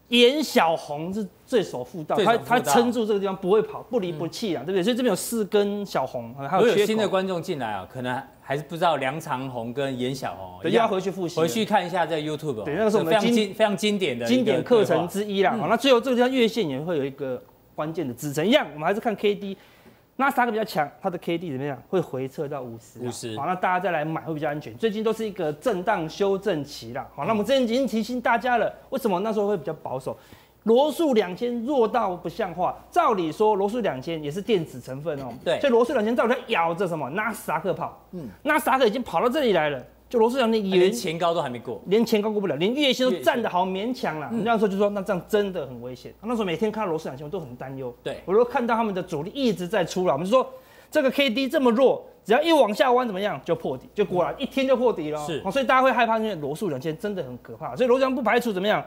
[0.08, 4.82] 颜小红是最守妇道，他他撑住这个地方不会跑，不离不弃啊，对不对？
[4.82, 15.56] 所以这边有四根小红，还有，有新的观众进来啊，可能还是不知道梁长虹跟颜小红，对，要回去复习，回去看一下这 YouTube，对，那个是我们经非常经典的经典课程之一啦。
[15.58, 17.42] 好，那最后这个地方月线也会有一个
[17.74, 19.56] 关键的支撑，一样，我们还是看 KD。
[20.16, 21.76] 纳斯达克比较强，它的 K D 怎么样？
[21.88, 23.36] 会回撤到五十，五十。
[23.36, 24.72] 好，那大家再来买会比较安全。
[24.76, 27.04] 最近都是一个震荡修正期啦。
[27.16, 30.16] 好，那我们之前已经提醒大家了，为什么那时候会比较保守？
[30.64, 32.76] 罗素两千弱到不像话。
[32.90, 35.34] 照理说，罗素两千也是电子成分哦、喔。
[35.44, 35.58] 对。
[35.60, 37.08] 所以罗素两千照理咬着什么？
[37.10, 38.04] 纳斯达克跑。
[38.12, 38.28] 嗯。
[38.42, 39.82] 纳斯达克已经跑到这里来了。
[40.08, 44.28] 就罗素两千连前高都还没过，连前高过不了，连月线都站得好勉强了。
[44.44, 46.12] 那时候就说，那这样真的很危险。
[46.22, 47.94] 那时候每天看到罗素两千，我都很担忧。
[48.02, 48.20] 对。
[48.24, 50.48] 我都看到他们的主力一直在出来，我们就说。
[50.90, 55.26] 这个 K D 这么弱，只要一往下弯怎么样就破底，就果然一天就破底了。
[55.26, 58.80] 是，所以大家会害怕，因为罗素两千真的很可怕，所以罗素不排除怎么样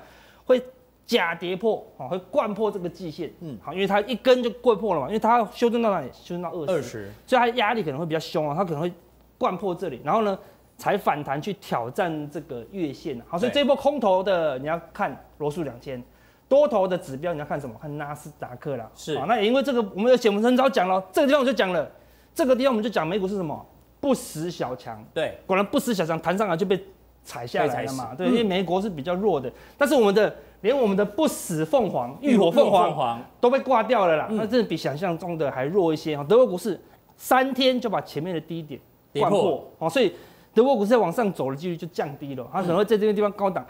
[0.45, 0.63] 会
[1.07, 3.33] 假跌破，哦，会掼破这个季线。
[3.39, 6.07] 嗯，好，因为它一根就过破了嘛，因为它修正到哪里？
[6.13, 8.93] 修正到二十，二十，所以它压力可能会比较凶啊，它可能会
[9.39, 10.37] 掼破这里，然后呢
[10.77, 13.19] 才反弹去挑战这个月线。
[13.27, 16.03] 好，所以这一波空头的你要看罗素两千，
[16.49, 17.75] 多头的指标你要看什么？
[17.81, 18.87] 看纳斯达克啦。
[18.93, 21.89] 是，那也因为这个，我们有节目很早讲了，这个地方我就讲了。
[22.35, 23.65] 这个地方我们就讲美股是什么？
[23.99, 25.03] 不死小强。
[25.11, 26.79] 对，果然不死小强弹上来就被
[27.23, 28.13] 踩下来了嘛。
[28.13, 34.27] 对，因为美国是比较弱的，但是我们的连我们的不死凤凰、浴火凤凰都被挂掉了啦。
[34.31, 36.25] 那真的比想象中的还弱一些哈。
[36.27, 36.79] 德国股市
[37.15, 38.79] 三天就把前面的低点
[39.13, 40.13] 掼破，哦，所以
[40.53, 42.47] 德国股市在往上走的几率就降低了。
[42.51, 43.65] 它可能会在这个地方高档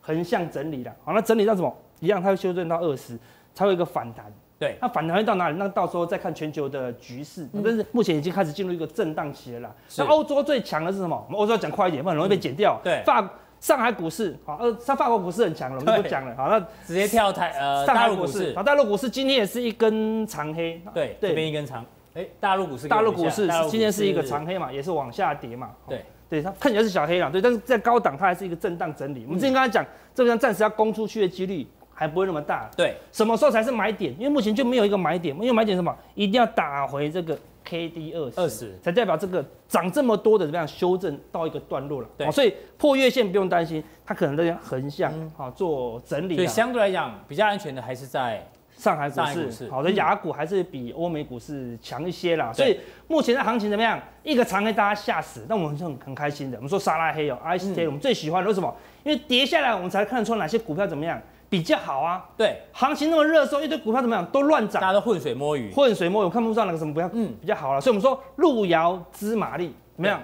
[0.00, 0.92] 横向整理了。
[1.04, 1.72] 好，那整理到什么？
[2.00, 3.16] 一样，它会修正到二十，
[3.54, 4.26] 才会有一个反弹。
[4.58, 5.56] 对，那反弹会到哪里？
[5.56, 7.48] 那到时候再看全球的局势。
[7.52, 9.74] 嗯、但是目前已经开始进入一个震荡期了啦。
[9.98, 11.24] 那欧洲最强的是什么？
[11.26, 12.78] 我们欧洲要讲快一点，不然容易被剪掉。
[12.82, 13.28] 嗯、对，法
[13.62, 16.34] 上海股市，好，呃，上法国股市很强了，我们就不讲了。
[16.36, 20.82] 好，那直接跳台，呃，上海股市，好，大陆股市今天也是一根长黑。
[20.92, 25.70] 对，对这边一根长，哎，大陆股市，大陆股市今天是一个长黑嘛，也是往下跌嘛。
[25.88, 29.20] 对，对，它看起来是小黑了，对，但是在高档它还是一个震荡整理。
[29.20, 31.64] 嗯、我们之前刚才讲，这边暂时要攻出去的几率。
[31.94, 34.12] 还不会那么大，对，什么时候才是买点？
[34.18, 35.94] 因为目前就没有一个买点，因为买点什么？
[36.14, 42.08] 一定要打回这个 K D 二十，二十才代表这个涨这么多的怎么样修正到一个段落了。
[42.16, 46.36] 对，所以破月线不用担心，它可能在横向好做整理。
[46.36, 48.46] 所以相对来讲比较安全的还是在
[48.76, 49.20] 上海股
[49.50, 52.52] 市，好的雅股还是比欧美股市强一些啦。
[52.52, 54.00] 所以目前的行情怎么样？
[54.22, 56.56] 一个长黑大家吓死，但我们是很很开心的。
[56.56, 58.74] 我们说沙拉黑哦，ICT 我们最喜欢的为什么？
[59.04, 61.20] 因为跌下来我们才看得出哪些股票怎么样。
[61.52, 67.78] 比较好啊，对，行情那么热的时候，一堆股票怎么样，都乱涨，大家都浑水摸鱼，浑水摸鱼，看不上哪个什么股票，嗯，比较好了。
[67.78, 70.18] 所以我们说路遥知马力，怎么样？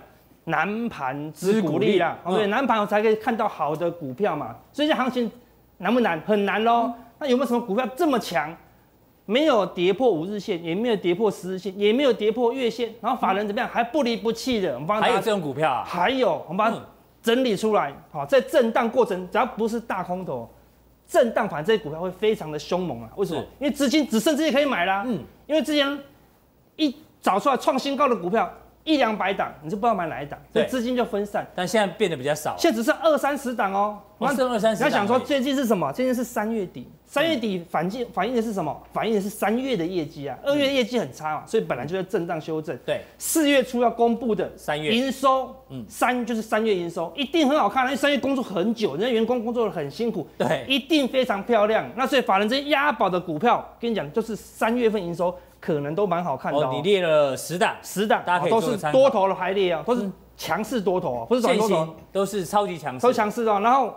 [0.44, 4.56] 难盘知股力啦，对，难盘我才可以看到好的股票嘛。
[4.72, 5.30] 所以这行情
[5.76, 6.18] 难不难？
[6.26, 6.90] 很难喽。
[7.18, 8.56] 那有没有什么股票这么强，
[9.26, 14.72] 没有跌破五日线，也没有跌破十日线，也没有跌破月线，然后法人怎么样，还不离不弃的？
[14.72, 15.84] 我们帮还有这种股票啊？
[15.86, 16.76] 还有，我们把它
[17.22, 20.48] 整理出来，好，在震荡过程，只要不是大空头。
[21.08, 23.10] 震荡盘这些股票会非常的凶猛啊！
[23.16, 23.42] 为什么？
[23.58, 25.02] 因为资金只剩这些可以买啦。
[25.06, 25.98] 嗯，因为之前
[26.76, 28.52] 一找出来创新高的股票
[28.84, 31.46] 一两百档，你就不知道买哪一档，所以资金就分散。
[31.54, 33.98] 但现在变得比较少，现在只剩二三十档哦。
[34.28, 34.90] 只剩二三十档。
[34.90, 35.90] 你要想说最近是什么？
[35.92, 36.86] 最近是三月底。
[37.08, 38.78] 三月底反映反映的是什么？
[38.92, 40.38] 反映的是三月的业绩啊。
[40.44, 42.78] 二月的业绩很差嘛，所以本来就在震荡修正。
[42.84, 51.90] 对，四月初要公布的三月营收，嗯，三就是三月营收，一定很好看，因为三月工作很久，人家员工工作的很辛苦，对，一定非常漂亮。
[51.96, 56.58] 那所以法人这些押宝的股票，跟你讲，就是三月份营收可能都蛮好看的。
[56.58, 63.94] 哦，你列了十档，十档，大家可以都是多头的排列啊，都是强势多头啊，不是短多头，都是超级强势，都强势啊，然后。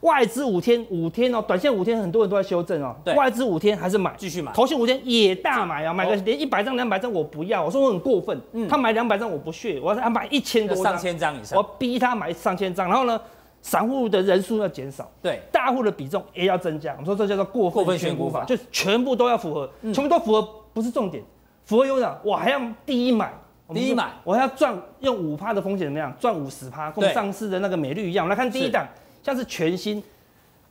[0.00, 2.94] 外资五天五天哦，短线五天很多人都在修正哦。
[3.04, 4.50] 对，外资五天还是买，继续买。
[4.52, 8.40] 投信五天也大买啊，买个连一百张两百张我不要，我说我很过分。
[8.52, 12.88] 嗯，他买两百张我不屑，我要他买一千多张，上千张以上，我逼他买上千张。
[12.88, 13.20] 然后呢，
[13.60, 16.92] 散户的人数要减少，对，大户的比重也要增加。
[16.92, 21.22] 我们说这叫做过分选股法，就全部都要符合，全部都符合不是重点，
[21.66, 23.32] 符合有氧我还要第一买。
[23.72, 26.12] 第一买，我要赚用五趴的风险怎么样？
[26.18, 28.26] 赚五十趴，跟上市的那个美率一样。
[28.26, 28.84] 我们来看第一档，
[29.22, 30.02] 像是全新，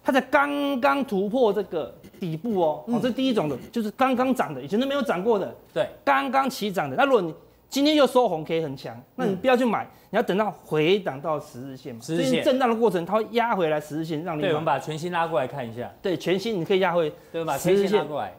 [0.04, 6.96] 它才刚刚突破这个底部哦，哦，这是第一种的，就是刚刚涨的，以前都没有涨过的，对，刚刚起涨的。
[6.96, 7.34] 那如果你
[7.70, 14.42] 今天又收红 K 很强，那你不要去买，你要等到回档到十日线嘛，十日线震荡的过程，它会压回来十日线让你。
[14.42, 15.92] 对，我们把全新拉过来看一下。
[16.02, 18.34] 对，全新你可以压回，对，把全新拉过来。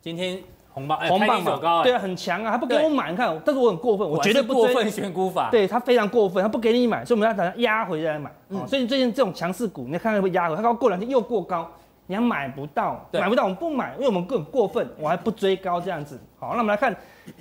[0.00, 0.42] 今天。
[0.74, 11.70] 红棒，红棒嘛高，对啊，很强啊，他不给我买，你看，但是我很过分，我绝对不过分选股法，对他非常过分，他不给你买，所以我们要等他压回来买，嗯，所以最近这种强势股，你看看会压回，它刚过两天又过高，
[12.06, 16.94] 你还买不到，买不到，我们不买，因为我们更过分，我还不追高这样子，好，那我们来看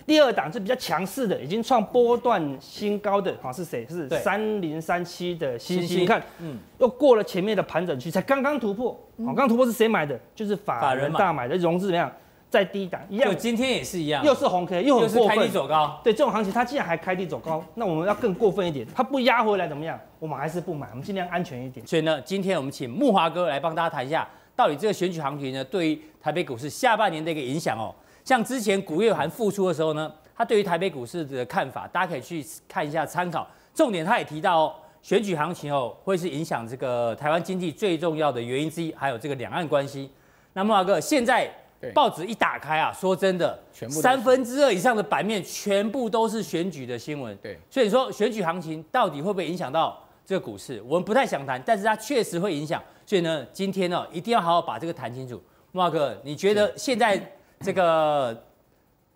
[0.05, 3.87] 第二档是比较强势的，已经创波段新高的，好是谁？
[3.89, 8.91] 是三零三七的新星，你看，嗯，又过了前面的盘整区，才刚刚突破，
[9.25, 10.19] 好，刚突破是谁买的？
[10.35, 12.11] 就是法人大买的，融资怎么样？
[12.51, 15.97] 在低档一样，今天也是一样，又是红 K，又很过分，开低走高。
[16.03, 19.97] 对这种行情，它既然还开低走高，那我们要更过分一点，它不压回来怎么样？
[20.19, 21.87] 我们还是不买，我们尽量安全一点。
[21.87, 27.95] 所以呢，今天我们请木华哥来帮大家谈一下，到底这个选举行情呢，对于台北股市下半年的一个影响哦。
[28.25, 33.47] 像之前古月涵复出的时候呢，他对于台北股市的看法，大家可以去看一下参考。
[33.73, 40.11] 重点他也提到哦，选举行情哦，会是影响这个台湾经济最重要的原因之一，还有这个两岸关系。
[40.51, 41.49] 那木华哥现在。
[41.93, 47.35] 报纸一打开啊，说真的，全部三分之二以上的版面全部都是选举的新闻。
[47.37, 50.81] 对，所以说选举行情到底会不会影响到这个股市？
[50.85, 52.81] 我们不太想谈，但是它确实会影响。
[53.05, 55.41] 所以呢，今天呢，一定要好好把这个谈清楚。
[55.71, 57.19] 莫华哥，你觉得现在
[57.59, 58.43] 这个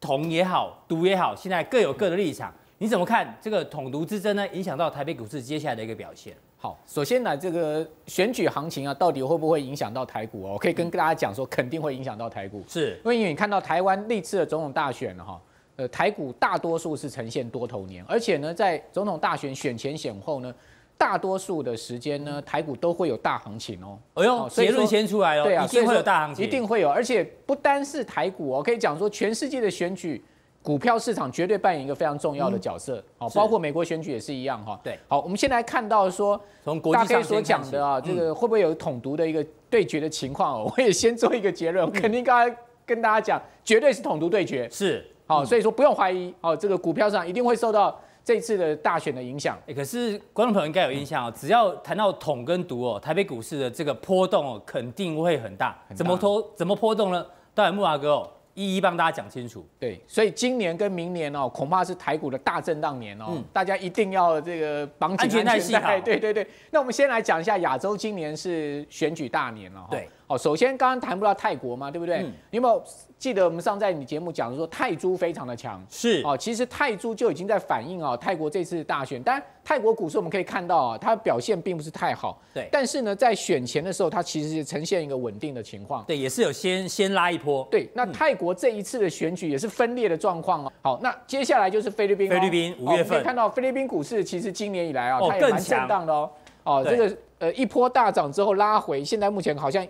[0.01, 4.45] 统也好，独也好，现在各有各的立场，你怎么看这个统独之争呢？
[4.49, 6.35] 影响到台北股市接下来的一个表现？
[6.57, 10.53] 好，首先呢，这个选举行情啊，到底会不会影响到台股哦？
[10.53, 15.39] 我可以跟大家讲说，肯定会影响到台股，是因为你看到台湾历次的总统大选哈，
[15.75, 20.51] 呃，台股大多数是呈现多头年，而且呢，在总统大选选前选后呢，
[20.97, 23.99] 大多数的时间呢，台股都会有大行情哦。
[24.15, 30.23] 哎呦，结论先出来了，对啊，一定会有大行情，一定会有，而且不单是台股哦，可以讲说全世界的选举。
[30.65, 34.79] 股票市场绝对扮演一个非常重要的角色，好，包括美国选举也是一样哈。
[34.83, 40.73] 对，好，我们先来看到说，从国际上所讲的啊，这个会不会有统独的一个对决的情况哦？
[40.75, 49.55] 我也先做一个结论，肯定刚才跟大家讲，绝对是统独对决，是，好，所以说不用怀疑，哦，这个股票上一定会受到这次的大选的影响。
[49.75, 55.79] 可是观众朋友应该有印象哦，只要谈到统跟独哦，台北股市的这个波动哦，肯定会很大。
[55.93, 56.43] 怎么拖？
[56.55, 57.23] 怎么波动呢？
[57.53, 58.31] 当然木华哥哦。
[58.55, 59.63] 一一帮大家讲清楚。
[59.79, 66.01] 对，所以今年跟明年哦，恐怕是台股的大震荡年哦，嗯、大家一定要这个绑紧安全带。
[66.01, 66.47] 对对对。
[66.71, 69.85] 那我们先来讲一下亚洲，今年是选举大年了。
[69.91, 70.09] 对。
[70.27, 72.17] 哦，首先刚刚谈不到泰国嘛，对不对？
[72.17, 72.83] 嗯、你有没有
[73.19, 75.79] 记得我们上在你节目讲说泰铢非常的强？
[75.87, 76.23] 是。
[76.25, 79.21] 哦，其实泰铢就已经在反映啊，泰国这次大选。
[79.21, 82.41] 当然，泰国股市我们可以看到啊，它表现并不是太好。
[82.55, 82.67] 对。
[82.71, 86.03] 但是呢，在选前的时候，它其实是呈现一个稳定的情况。
[86.05, 87.67] 对，也是有先先拉一波。
[87.69, 87.87] 对。
[87.93, 90.73] 那泰国这一次的选举也是分裂的状况哦。
[90.81, 92.27] 好，那接下来就是菲律宾。
[92.27, 93.17] 菲律宾五月份。
[93.17, 96.31] 可以看到菲律宾股市其实今年以来啊，它也蛮震荡的哦。
[96.63, 99.85] 哦，这个呃一波大涨之后拉回，现在目前好像。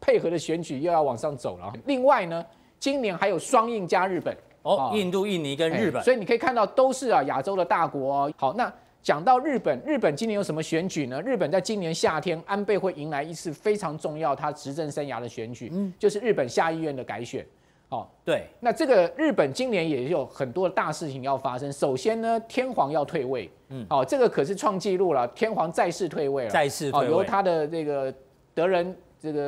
[0.00, 1.72] 配合的选举又要往上走了。
[1.84, 2.44] 另外呢，
[2.78, 8.32] 今年还有双印加日本哦，印度、印尼跟日本，所以你可以看到都是啊亚洲的大国哦。
[8.36, 11.20] 好，那讲到日本，日本今年有什么选举呢？
[11.22, 17.46] 日本在今年夏天，安倍会迎来一次非常重要他执政生涯的选举，嗯，就是日本下议院的改选。
[17.88, 21.72] 哦，对，那这个日本今年也有很多的大事情要发生。
[21.72, 28.14] 首先呢，天皇要退位，嗯，哦，这个可是创纪录了，天皇再次退位了，再次退位，由他的这个
[28.54, 28.96] 德仁。
[29.20, 29.40] 这个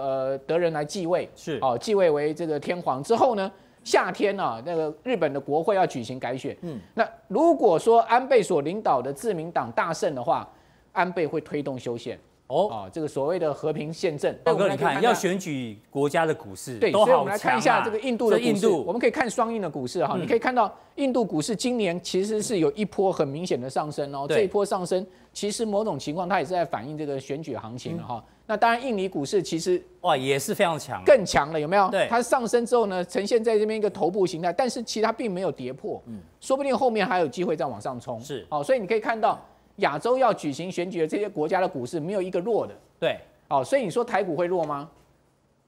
[0.00, 1.28] 呃德仁来继位。
[1.36, 1.58] 是。
[1.60, 3.52] 哦，继位为这个天皇之后呢，
[3.84, 10.48] 夏天呢、啊，那个日本的国会要举行改选，嗯，那如果说安倍所领导的自民党大胜的话，
[10.92, 12.18] 安倍会推动修宪。
[12.48, 28.24] 哦，啊，这个所谓的和平宪政，大哥，你看要选举国家的股市，对，所以我们来看一下这个印度的印度，我们可以看双印的股市哈，你可以看到印度股市今年其实是有一波很明显的上升哦，这一波上升其实某种情况它也是在反映这个选举行情了哈。
[28.46, 31.90] 那当然印尼股市其实哇也是非常强，更强了有没有？
[31.90, 39.38] 对，它上升之后呢，呈现在这边一个头部形态，但是其实它并没有跌破，嗯，说不定后面还有机会再往上冲，是，好，所以你可以看到。
[39.78, 44.88] 亚洲要举行选举的这些国家的股市没有一个弱的，对，哦，所以你说台股会弱吗？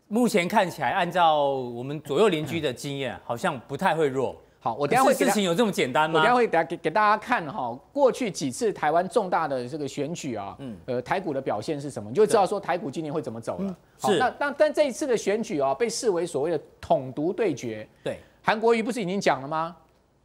[0.08, 4.36] 目前看起来，按照我们左右邻居的经验，好像不太会弱。
[4.62, 6.18] 好，我等下会事情有这么简单吗？
[6.18, 12.10] 我等下会给给大家看哈，过去几次台湾重大的这个选举啊，嗯，呃，台股的表现是什么？
[12.10, 13.76] 你就知道说台股今年会怎么走了。
[14.00, 17.88] 是，那但但这一次的选举啊，被视为所谓的统独对决。
[18.04, 19.74] 对，韩国瑜不是已经讲了吗？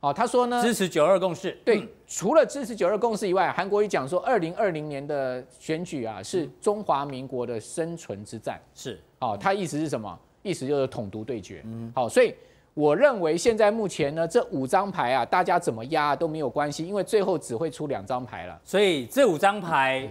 [0.06, 1.58] 哦，他说呢，支持九二共识。
[1.66, 8.62] 对，除了支持九二共识以外，韩国瑜讲说，二零二零年的选举啊，是中华民国的生存之战。
[8.76, 10.16] 是，哦，他意思是什么？
[10.44, 11.64] 意思就是统独对决。
[11.66, 12.36] 嗯，好，所以
[12.76, 18.62] 我认为现在目前呢，这五张牌啊，大家怎么压都没有关系，因为最后只会出两张牌了。
[18.64, 20.08] 所以这五张牌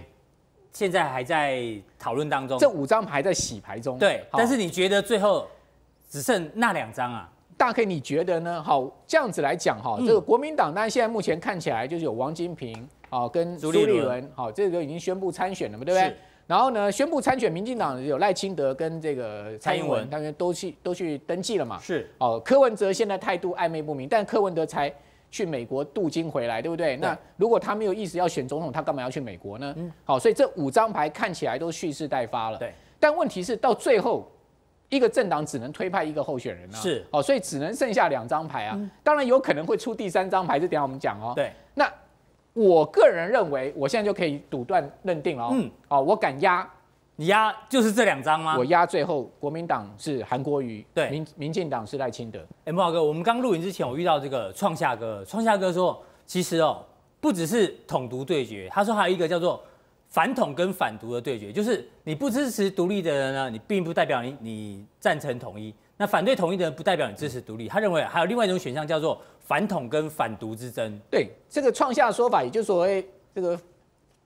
[0.73, 1.63] 现在还在
[1.97, 2.59] 讨论当中。
[2.59, 3.97] 这五张牌在洗牌中。
[3.97, 5.47] 对，但是你觉得最后
[6.11, 7.31] 只剩那两张啊？
[7.65, 8.63] 大 K，你觉得呢？
[8.63, 16.15] 好，这样子来讲哈，这个国民党当然现在目前看起来就是有王金平啊，跟朱立伦，好，这个已经宣布参选了嘛，对不对？
[16.47, 21.79] 然后呢，宣布参选，民进党有赖清德跟这个蔡英文，他们都去都去登记了嘛。
[21.79, 24.93] 是，哦，柯文哲现在态度暧昧不明，但柯文哲才
[25.31, 26.99] 去美国镀金回来，对不对？
[26.99, 29.75] 那如果他没有意思要选总统，他干嘛要去美国呢？
[30.05, 32.59] 好，所以这五张牌看起来都蓄势待发了。
[32.59, 34.31] 对，但问题是到最后。
[34.95, 38.79] 一个政党只能推派一个候选人啊，是哦，所以只能剩下两张牌啊。
[39.03, 41.33] 当然有可能会出第三张牌，这等下我们讲哦。
[41.35, 41.93] 对，那
[42.53, 45.51] 我个人认为，我现在就可以赌断认定了哦。
[45.53, 46.69] 嗯，哦，我敢压，
[47.17, 48.57] 你压就是这两张吗？
[48.57, 52.39] 我压最后国民党是韩国瑜，对，民民进党是赖清德。
[52.65, 56.85] 哎，慕驊哥，我们刚录影之前，我遇到这个创夏哥，创夏哥说，其实哦，
[57.21, 59.63] 不只是统独对决，他说还有一个叫做。
[60.15, 67.67] 反统跟反独的对决，就是你不支持独立的人呢，你并不代表你你赞成统一；那反对统一的人，不代表你支持独立。
[67.67, 70.97] 他认为还有另外一种选项，叫做反统跟反独之争。
[71.11, 73.59] 对，这个创夏说法，也就是所谓这个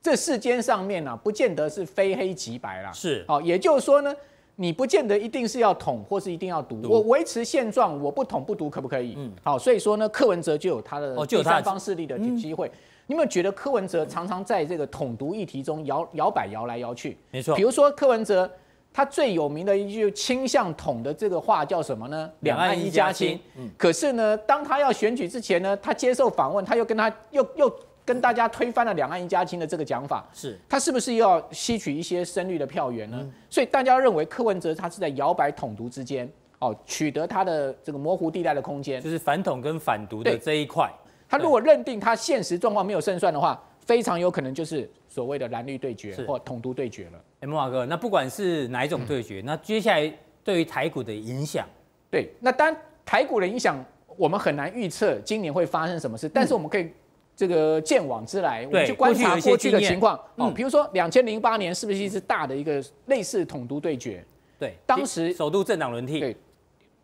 [0.02, 2.92] 这世间上面呢、啊，不见得是非黑即白啦。
[2.92, 4.14] 是，好，也就是说呢，
[4.56, 6.78] 你不见得一定是要统，或是一定要独。
[6.86, 9.14] 我维持现状，我不统不独，可不可以？
[9.16, 12.70] 嗯，好，所以说呢，柯文哲就有他的第三方势力的机会。
[13.08, 17.16] 你有没有觉得柯文哲常常在这个统独议题中摇摇摆摇来摇去？
[17.30, 17.56] 没错。
[17.56, 18.48] 比如说柯文哲，
[18.92, 22.30] 他最有名的一句倾向统的这个话叫什么呢？
[22.40, 23.40] 两岸一家亲。
[23.56, 23.66] 嗯。
[23.78, 30.28] 可是呢，当他要选举之前呢，他接受访问，他又跟他又又跟大家推翻了两岸一家亲的这个讲法。
[30.34, 30.58] 是。
[30.68, 33.16] 他是不是又要吸取一些深绿的票源呢？
[33.22, 33.32] 嗯。
[33.48, 40.92] 所以大家认为柯文哲他是在摇摆统独之间，哦，取得他的这个模糊地带的空间，就是反统跟反独的这一块。
[41.28, 47.22] 他如果认定他现实状况没有胜算的话，非常有可能就是所谓的蓝绿对决或统独对决了。
[47.40, 50.12] 哎，木华哥，那不管是哪一种对决，嗯、那接下来
[50.42, 51.66] 对于台股的影响，
[52.10, 53.84] 对，那当然台股的影响
[54.16, 56.90] 我们很难预测今年会发生什么事，但是我们可以
[57.36, 60.18] 这个见往知来，我们去观察过去的情况。
[60.36, 64.24] 哦，比如说两千零八年是不是一次大的一个类似统独对决？
[64.58, 66.20] 对，当时首度政党轮替。
[66.20, 66.36] 对。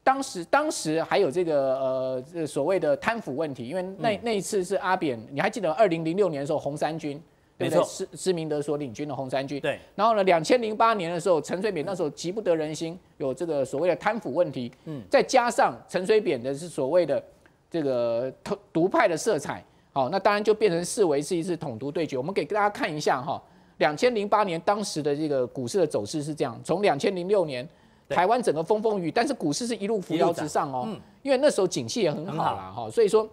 [0.05, 7.19] 当时，当时还有这个呃，这所谓的贪腐问题，因为那那一次是阿扁，你还记得二零零六年的时候，红三军，
[7.57, 7.83] 对不对？
[7.85, 9.59] 施施明德所领军的红三军。
[9.61, 9.81] 对。
[9.95, 14.71] 然后呢，两千零八年的时候，陈水扁那时候急不得人心，有这个所谓的贪腐问题。
[14.85, 15.03] 嗯。
[15.09, 17.25] 再加上陈水扁的是所谓的
[17.71, 19.65] 这个独独派的色彩，
[19.95, 22.19] 好，那当然就变成视为是一次统独对决。
[22.19, 23.43] 我们给大家看一下哈，
[23.79, 27.67] 两千零八年当时的这个股市的走势是这样，从两千零六年。
[28.09, 33.29] 台湾整个风风雨，但是股市是一路扶摇直上哦，嗯、因为那时候景气也很好啦哈，所以说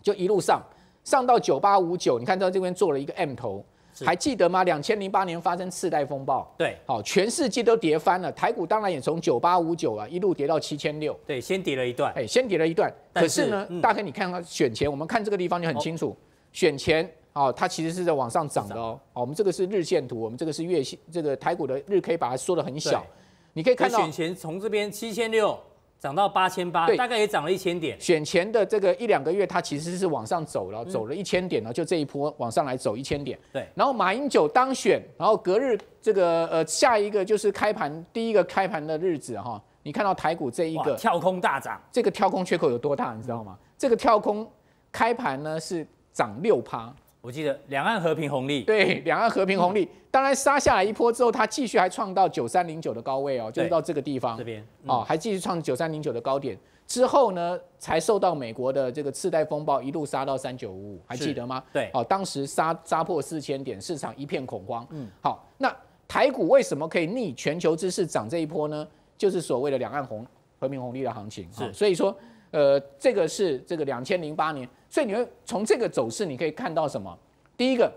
[0.00, 0.62] 就一路上
[1.04, 3.64] 上到九八五九，你看到这边做了一个 M 头，
[4.04, 4.62] 还记得吗？
[4.62, 16.16] 两千零八年发生次贷风暴，对，好，全世界都跌翻了，台股当然也从九八五九啊一路跌到七千六，对，先跌了一段，哎，先跌了一段，可是呢，嗯、大概你看看选前，我们看这个地方就很清楚，哦、
[16.52, 23.04] 选前哦，它其实是在往上涨的哦，哦，我们这个是日线图，我们这个是月线，这个台股的日 K 把它缩得很小。
[23.58, 25.58] 你可以看到选前从这边七千六
[25.98, 28.00] 涨到八千八，大概也涨了一千点。
[28.00, 33.36] 选前的这个一两个月，它其实是往上走了，走了一千点了，就这一波往上来走一千点。
[33.52, 33.66] 对。
[33.74, 43.58] 然后马英九当选，然后隔日这个呃下一个就是开盘第一个开盘的日子哈，你看到台股这一个跳空大涨，这个跳空缺口有多大，你知道吗？
[43.76, 44.48] 这个跳空
[44.92, 46.94] 开盘呢是涨六趴。
[47.20, 61.62] 我记得两岸和平红利，对，两岸和平红利，嗯、当然杀下来一波之后，它继续还创到九三零九的高位哦，就是到这个地方，这边、嗯、哦，还继续创九三零九的高点，之后呢，才受到美国的这个次贷风暴一路杀到三九五五，还记得吗？
[61.72, 64.86] 对，哦，当时杀杀破四千点，市场一片恐慌。
[64.90, 65.74] 嗯，好，那
[66.06, 68.86] 台股为什么可以逆全球之势涨这一波呢？
[69.18, 70.24] 就是所谓的两岸红
[70.60, 71.52] 和平红利的行情。
[71.52, 72.16] 是，所以说，
[72.50, 74.68] 呃，这个是这个两千零八年。
[74.90, 77.16] 所以你会从这个走势，你可以看到什么？
[77.56, 77.92] 第一个，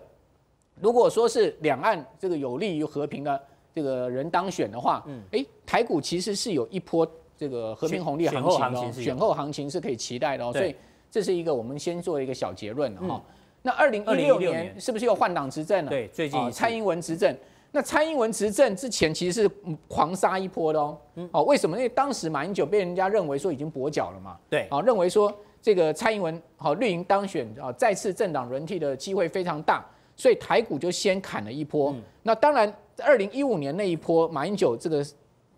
[0.79, 3.41] 如果说是两岸这个有利于和平的
[3.73, 10.51] 这个人当选的话，嗯，哎，台股其实是有一波这个和平红利行情的，选后行情是可以期待的哦。
[10.51, 10.75] 所以
[11.09, 13.23] 这是一个我们先做一个小结论哈。
[13.61, 15.89] 那二零一六年是不是又换党执政了？
[15.89, 17.35] 对，最近蔡英文执政。
[17.72, 19.51] 那蔡英文执政之前其实是
[19.88, 20.97] 狂杀一波的哦。
[21.32, 21.78] 哦，为什么？
[21.78, 24.38] 因为当时马英九被人家认为说已经跛脚了嘛。
[24.49, 24.67] 对。
[24.69, 25.34] 啊，认为说。
[25.63, 31.91] 这个蔡英文好绿营当选啊，再次政党轮替的机会非常大，所以台股就先砍了一波。
[31.91, 35.05] 嗯、那当然，二零一五年那一波马英九这个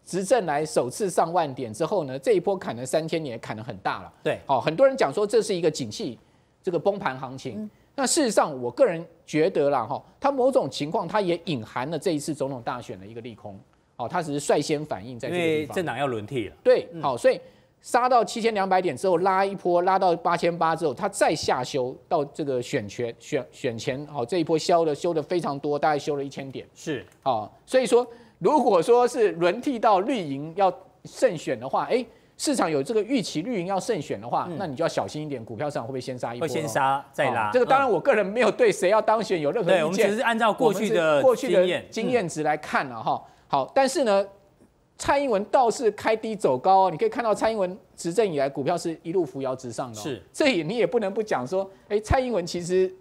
[0.03, 4.13] 执政来首次上万点之后呢，这一波砍了三千点，砍得很大了。
[4.21, 6.19] 对，好，很多人讲说这是一个景气
[6.61, 7.69] 这个崩盘行情。
[7.95, 13.55] 嗯那事实上，我个人觉得啦，哈，它某种情况，它也隐含了这一次总统大选的一个利空，
[13.97, 15.61] 哦，它只是率先反应在这个地方。
[15.61, 16.55] 因为政党要轮替了。
[16.63, 17.39] 对，好，所以
[17.81, 26.67] 杀到七千两百点之后，拉一波，拉到八千八之后，它再下修到这个选权选选前，好，这一波修的修的非常多，大概修了一千点。
[26.73, 28.07] 是，好，所以说，
[28.39, 30.73] 如果说是轮替到绿营要
[31.05, 32.03] 胜选的话，哎。
[32.43, 36.45] 市场有这个预期绿营要胜选的话，嗯、那你就要小心一点，股票市场会不会先杀一波？
[36.45, 37.49] 会先杀再拉。
[37.53, 39.79] 这个当然，我个人没有对谁要当选有任何意见。
[39.79, 43.23] 对，我们只是按照过去的过去的经验值来看了哈。
[43.47, 44.27] 好，但是呢，
[44.97, 49.95] 蔡英文倒是开低走高，你可以看到蔡英文执政以来股票是一路扶摇直上的。
[49.95, 52.93] 是，这也你也不能不讲说，哎，蔡英文其实。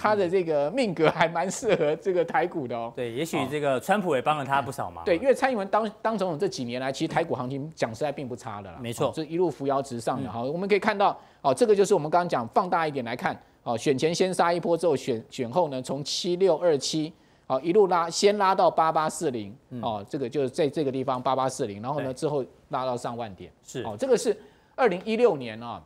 [0.00, 2.92] 他的这个命格还蛮适合这个台股的哦。
[2.94, 5.02] 对，也许这个川普也帮了他不少嘛。
[5.04, 8.78] 对，因为蔡英文当当总统这几年来，其实台股行情讲实在并不差的啦。
[8.80, 10.30] 没错，这一路扶摇直上的。
[10.30, 17.12] 好，我们可以看到，哦，这个就是我们刚刚讲放大一点来看，哦，选前先杀一波之后，选选后呢，从七六二七，
[17.48, 23.50] 哦，一路拉，先拉到八八四零，哦，这个就是在这个地方八八四零，然后呢之后拉到上万点。
[23.64, 24.36] 是，哦，这个是
[24.76, 25.82] 二零一六年啊。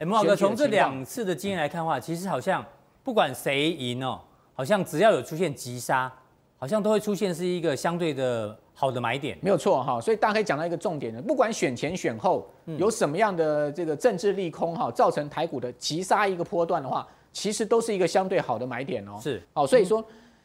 [0.00, 2.64] 哎，慕驊哥，从这两次的经验来看的话，其实好像。
[3.04, 4.18] 不管谁赢哦，
[4.54, 6.10] 好像只要有出现急杀，
[6.56, 9.36] 好像都会出现是一个相对的好的买点。
[9.42, 12.48] 没有错哈，所以大家可以讲到一个重点的，不管选前选后
[12.78, 19.18] 有什么样的这个政治利空哈，造成台股的急杀一个波段的话，其实都是一个相对好的买点哦。
[19.22, 20.02] 是，好，所以说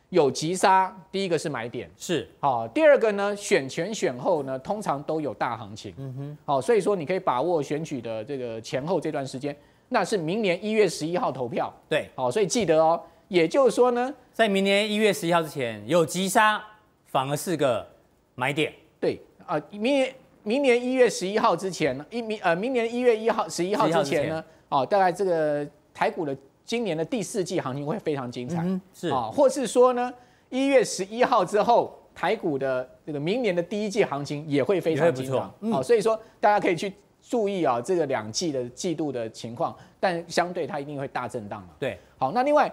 [0.09, 5.93] 有急杀，第一个是买点，是好，第二个呢，选前选后呢，通常都有大行情。
[5.97, 9.55] 嗯哼，好，所以说你可以把握选举的这个前后这段时间。
[9.89, 13.01] 那是明年一月十一号投票，对，好，所以记得哦。
[13.27, 16.59] 也就是说呢，在明年一月十一号之前有急杀，
[17.05, 17.87] 反而是个
[18.33, 18.73] 买点。
[18.99, 26.35] 对啊，明年明年一月十一号之前，一明呃明年一月一号十一号之前呢，哦，大概这个台股的
[26.65, 30.11] 今年的第四季行情会非常精彩，嗯、是啊，或是说呢，
[30.49, 36.91] 一月十一号之后，台股的这个明年的第一季行情也会非常精彩，好、嗯哦，所以说大家可以去。
[37.21, 41.69] 注意啊，这个两季的季度的情况，但相对它一定会大震荡嘛。
[41.79, 42.71] 对，好，那另外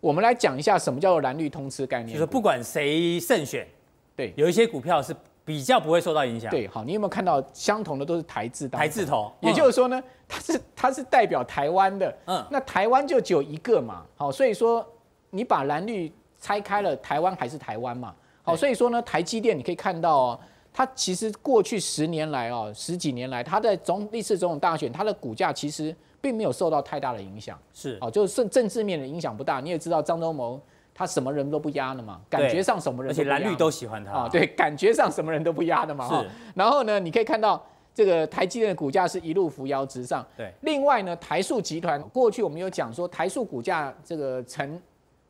[0.00, 3.66] 我们来讲一下什么叫做蓝绿通吃概念，就是不管谁胜选，
[4.14, 6.50] 对，有一些股票是比较不会受到影响。
[6.50, 8.78] 对，好，你有没有看到相同的都是台字当？
[8.78, 14.86] 台字头，也就是说呢，它是它是代表台湾的，嗯，那台湾就只有一个嘛，好，所以说
[15.30, 20.40] 你把蓝绿拆开了，台湾还是台湾嘛，好，所以说呢，台积电你可以看到哦。
[20.76, 27.58] 它其实过去十年来哦，十几年来，它在总历次总统大选，它的股价其实并没有受到太大的影响。
[27.72, 29.58] 是哦，就是政政治面的影响不大。
[29.58, 30.60] 你也知道张忠谋
[30.92, 34.28] 他什么人都不压的嘛，感觉上什么人都不压，而且蓝绿都喜欢他啊。
[34.28, 36.06] 对，感觉上什么人都不压的嘛。
[36.10, 36.28] 是。
[36.54, 37.64] 然后呢，你可以看到
[37.94, 40.22] 这个台积电的股价是一路扶摇直上。
[40.36, 40.52] 对。
[40.60, 44.78] 另外呢，台塑集团过去我们有讲说，台塑股价这个成。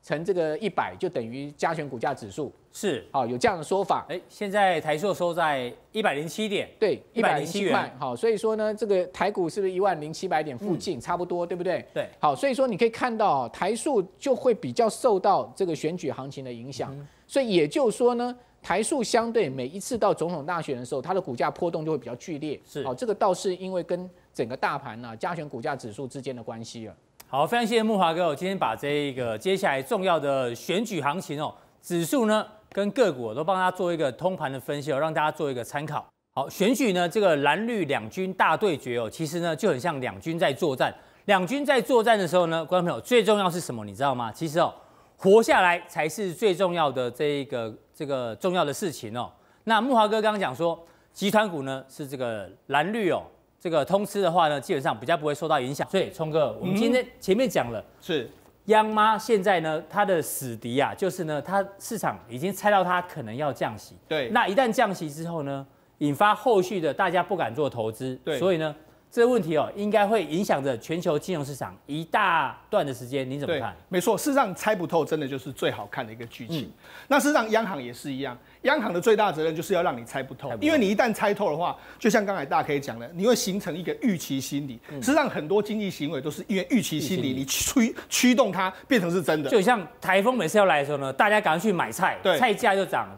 [0.07, 4.07] 乘这个一百就等于加权股价指数是好，有这样的说法。
[4.09, 7.93] 哎，现在台塑收在一百零七点，对，一百零七元。
[7.99, 11.85] 好，所以说呢，这个台股是不是一万零七百点附近，差不多，对不对？
[11.93, 12.09] 对。
[12.21, 16.97] 好，所以说你可以看到台塑就会比较受到这个选举行情的影响。
[17.27, 18.33] 所以也就是说呢，
[18.63, 22.61] 台塑相对每一次到总统大选的时候，它的股价波动就会比较剧烈。
[22.65, 22.85] 是。
[22.85, 26.95] 好，这个倒是因为跟整个大盘啊加权股价指数之间的关系了。
[27.29, 31.53] 好，非常谢谢木华哥，我今天把这一个接下来重要的选举行情哦，
[31.83, 36.07] 指数呢跟个股我都帮大家做一个通盘的分析哦，让大家做一个参考。
[36.37, 40.95] 好，选举呢这个蓝绿两军大对决哦，其实呢就很像两军在作战。
[41.25, 43.85] 两军在作战的时候呢，观众朋友最重要是什么？
[43.85, 44.31] 你知道吗？
[44.31, 44.73] 其实哦，
[45.17, 49.29] 活下来才是最重要的这一个这个重要的事情哦。
[49.65, 50.81] 那木华哥刚刚讲说，
[51.13, 53.25] 集团股呢是这个蓝绿哦。
[53.67, 55.85] 这个通吃的话呢，基本上比较不会受到影响。
[55.91, 58.31] 所以聪哥，我们今天前面讲了，是
[58.67, 63.97] 央妈现在呢，它的死敌啊，就是呢，它市场已经猜到它可能要降息。
[64.07, 65.67] 对，那一旦降息之后呢，
[65.99, 68.15] 引发后续的大家不敢做投资。
[68.25, 68.73] 对，所以呢。
[69.11, 73.75] 这个问题哦，应该会影响着全球金融市场一大段的时间，你怎么看？
[73.89, 76.63] 没错，事实上猜不透，真的就是最好看的一个剧情。
[76.63, 76.71] 嗯、
[77.09, 84.79] 那事实上，央行也是一样，央行的最大责任就是要让你猜不透，不透，因为你一旦猜透的话，就像刚才大家可以讲的，你会形成一个预期心理。
[84.91, 89.49] 嗯、事实上，很多经济行为都是因为预期心理，你驱驱动它变成是真的。
[89.49, 93.09] 就像台风每次要来的时候呢，大家赶快去买菜，菜价就涨。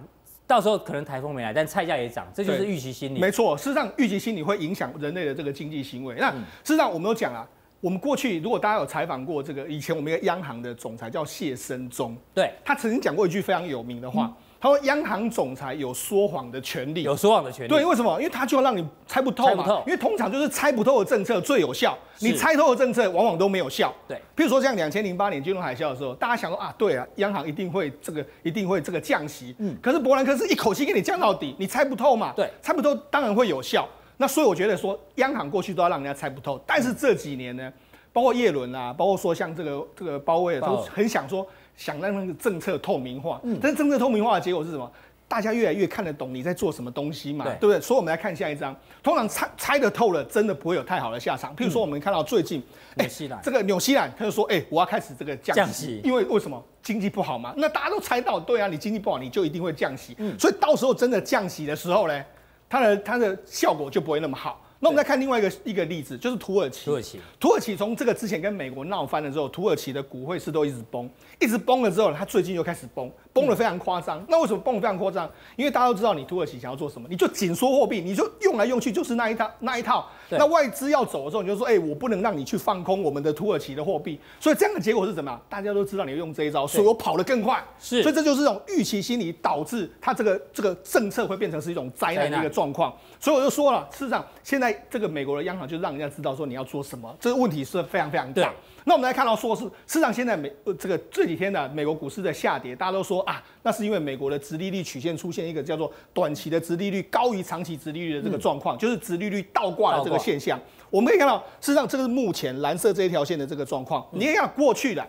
[0.49, 3.21] 到时候可能台风没来，但菜价也涨，这就是预期心理。
[3.21, 6.17] 没错，事实上预期心理会影响人类的这个经济行为。
[6.19, 7.47] 那事实上我们有讲啊，
[7.81, 14.25] 我们过去如果大家有采访过这个以前我们一个央行的总裁叫谢生忠，对，他曾经讲过一句非常有名的话。
[14.25, 17.69] 嗯他说：“央行总裁有说谎的权利，有说谎的权利。
[17.69, 18.19] 对，为什么？
[18.19, 19.65] 因为他就要让你猜不透嘛。
[19.65, 23.95] 透因为通常就是猜不透的政策最有效，你猜透的政策往往都没有效。
[24.09, 29.55] 对，譬如说像两千零八年金融海啸的时候，大家想说啊，对啊，央行一定会这个一定会这个降息。
[29.59, 32.33] 嗯，可是伯南克是一口气给你降到底，你猜不透嘛。
[32.35, 33.89] 对，猜不透当然会有效。
[34.17, 37.73] 那所以我觉得说，央行过去都要让人家猜不透，但是这几年呢，
[38.13, 41.47] 包括叶伦啊，包括说像这个这个鲍威尔都很想说
[41.79, 43.41] 想让那个政策透明化。
[43.45, 44.91] 嗯，但是政策透明化的结果是什么？
[45.27, 47.79] 大家越来越看得懂你在做什么东西嘛，对，不对？
[47.79, 51.55] 所以我们来看下一张，通常猜猜得透了，真的不会有太好的下场。
[51.55, 52.63] 譬如说，我们看到最近，
[52.97, 57.53] 哎、嗯欸，这个纽西兰他就说，哎、欸，我要开始这个降息，降息因为为什么经济不好嘛？
[57.59, 60.15] 那大家都猜到，对啊，你经济不好，你就一定会降息。
[60.17, 62.25] 嗯，所以到时候真的降息的时候呢，
[62.67, 64.65] 它的它的效果就不会那么好。
[64.81, 66.85] 那我们再看另外一个一个例子，就是土耳其。
[66.87, 71.11] 土耳其，土耳其从这个之前跟美国闹翻了之后，土耳其的股汇市都一直崩，
[71.41, 74.25] 一直崩了之后，它最近又开始崩，崩得非常夸张。
[74.29, 75.29] 那为什么崩得非常夸张？
[75.57, 80.09] 因为大家都知道，你土耳其想要做什么，你就紧缩货币，你就用来用去就是那一套那一套。
[80.31, 84.21] 那外资要走的时候，你就说，哎，我不能让你去放空我们的土耳其的货币。
[84.39, 85.41] 所以这样的结果是什么样？
[85.49, 87.61] 大家都知道你会用这一招，所以我跑得更快。
[87.81, 92.95] 是，所以这就是这种预期心理导致它这个这个政策会变成是一种灾难的一个状况。
[93.19, 95.49] 所以我就说了，事实上现在这个美国的。
[95.49, 98.53] 央行就让人家知道说你要做什么，这个问题是非常非常大。
[98.89, 110.59] 那我们来看到说是，市场现在美这个这几天呢美国股市在下跌，大家都说啊，那是因为美国的殖利率曲线出现一个叫做短期的殖利率高于长期殖利率的这个状况，就是殖利率倒挂的这个现象。
[110.89, 114.03] 我们可以看到，事实上这个是目前蓝色这一条线的这个状况。
[114.11, 115.07] 你可以看过去的。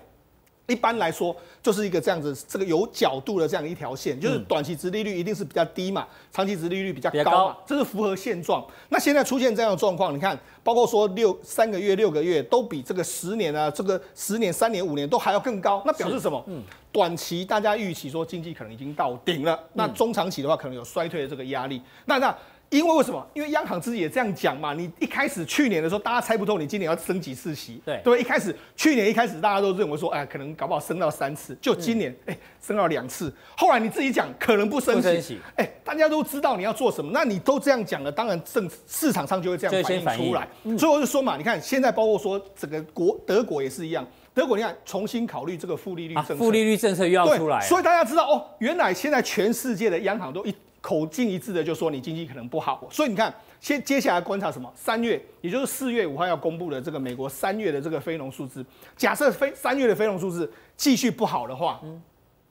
[0.69, 8.65] 一般来说，就是一个这样子，这个有角度的这样一条线，就是短期殖利率一定是比较低嘛，长期殖利率比较高嘛，这是符合现状。
[8.89, 16.41] 那现在出现这样的状况，你看，包括说六三个月、六个月都比这个十年啊，这个十年、三年、五年都还要更高，那表示什么？
[16.47, 21.81] 嗯，短期大家预期说经济可能已经到顶了，那中长期的话可能有衰退的这个压力。
[22.05, 22.35] 那那。
[22.69, 23.25] 因为为什么？
[23.33, 24.73] 因为央行自己也这样讲嘛。
[24.73, 28.19] 你一开始去年的时候，大家猜不透你今年要升几次息，对对。
[28.19, 33.33] 一开始去年一开始大家都认为说，哎，可能搞不好升到三次，就今年哎、嗯、升到两次。
[33.57, 40.47] 后来你自己讲可能不升息，哎，大家都知道你要做什么，那你都这样讲了，当然政市场上就会这样反映出来。
[40.63, 50.53] 嗯、所以我就说嘛，你看现在包括说整个国德国也是一样，德国你看重新考虑这个负利率政策，负、啊、利率政策又要出来，所以大家知道哦，原来现在全世界的央行都一。
[50.81, 54.71] 口径一致的就说你经济可能不好，所以你看，先接下来观察什么？
[54.75, 58.65] 三月，也就是四月五号要公布的这个美国三月的这个非农数字，
[58.95, 61.81] 假设非三月的非农数字继续不好的话，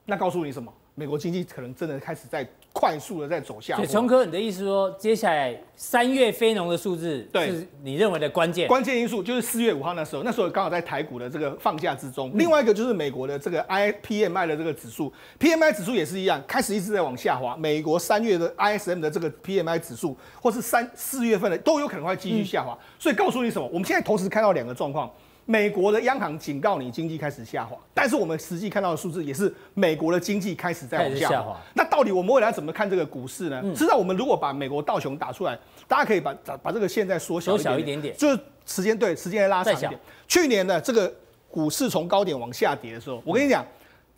[0.05, 0.71] 那告诉你什么？
[0.95, 2.45] 美国经济可能真的开始在
[2.79, 3.83] 快速的在走下坡。
[3.83, 8.69] 所以，聪哥，你的意思说，接下来三月非农的数字，对，是你认为的关键？
[8.69, 12.29] 关键因素就是四月五号那时候，那时候刚好在台股的这个放假之中。
[12.29, 17.57] 嗯、另外一个就是美国的这个 I P M I 的这个指数，P M I 指数也是一样，开始一直在往下滑。
[17.57, 22.71] 美国三月的 I S M 的这个 P M I 指数，或是三四月份的都有可能会继续下滑。
[22.71, 23.67] 嗯、所以告诉你什么？
[23.73, 25.11] 我们现在同时看到两个状况。
[25.49, 31.33] 美国的央行警告你经济开始下滑，但是我们实际看到的数字也是美国的经济开始在往下滑。
[31.33, 33.59] 下滑，那到底我们未来怎么看这个股市呢？
[33.73, 36.31] 实际上，我们如果把美国道琼打出来，大家可以把
[36.61, 39.99] 把这个线再缩小缩小一点点，就是时间对时间来拉长一点。
[40.27, 41.11] 去年的这个
[41.49, 43.65] 股市从高点往下跌的时候，我跟你讲。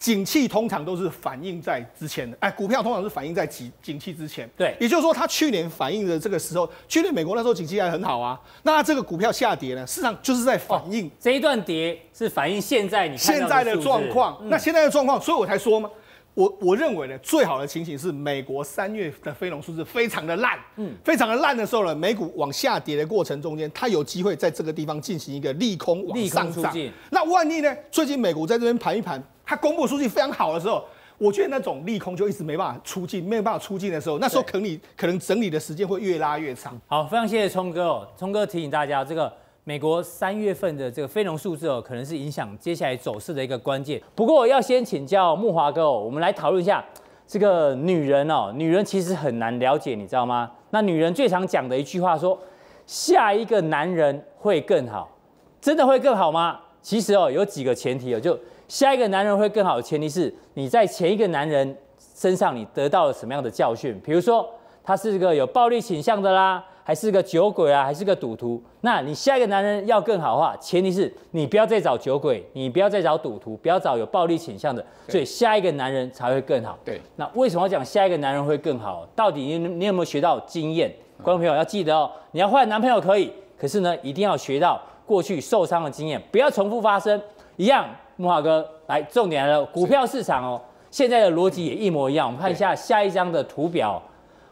[0.01, 4.49] 景气通常都是反映在之前的，哎，股票通常是反映在景景气之前。
[4.57, 14.35] 对，也就是说，它去年反映的这个时候，去年美国那时候景气还很好啊，那它这个股票下跌呢，市场就是在反映、哦、这一段跌是反映现在你看现在的状况。
[14.41, 15.87] 嗯、那现在的状况，所以我才说嘛，
[16.33, 26.75] 我我认为呢，最好的情形是美国三月的非农数字非常的烂，嗯，非常的烂的时候呢，美股往下跌的过程中间，它有机会在这个地方进行一个利空往上涨。
[27.11, 29.23] 那万一呢，最近美股在这边盘一盘。
[29.51, 30.81] 它公布数据非常好的时候，
[31.17, 36.79] 我觉得那种利空就一直没办法出境，没有办法出境的时候，那时候可能你可能整理的时间会越拉越长。
[36.87, 39.29] 好，非常谢谢聪哥哦，聪哥提醒大家，这个
[39.65, 44.01] 美国三月份的这个非农数字哦，可能是影响接下来走势的一个关键。
[44.15, 46.81] 不过要先请教木华哥哦，我们来讨论一下
[47.27, 50.49] 这个女人哦，女人其实很难了解，你知道吗？
[50.69, 52.39] 那女人最常讲的一句话说，
[52.87, 55.11] 下一个男人会更好，
[55.59, 56.57] 真的会更好吗？
[56.81, 58.39] 其实哦，有几个前提哦，就。
[58.71, 61.75] 下一个男人会更好的前提是你在前一个男人
[62.15, 63.99] 身上你得到了什么样的教训？
[64.01, 64.49] 比如说
[64.81, 68.63] 他是个有暴力倾向的啦，还是个酒鬼啊，还是个赌徒？
[68.79, 76.79] 那你下一个男人要更好的话，前提是你不要再找酒鬼，你不要再找赌徒，不要找有暴力倾向的，所以下一个男人才会更好。
[76.85, 79.05] 对，那为什么要讲下一个男人会更好？
[79.13, 80.89] 到底你你有没有学到经验？
[81.21, 84.81] 观众朋友要记得哦，你要换男朋友可以，可是呢，一定要学到。
[85.03, 87.21] 过去受伤的经验，不要重复发生。
[87.57, 87.85] 一样，
[88.21, 90.61] 木华哥来，重点来了，股票市场哦，
[90.91, 92.27] 现在的逻辑也一模一样。
[92.27, 93.99] 我们看一下下一张的图表。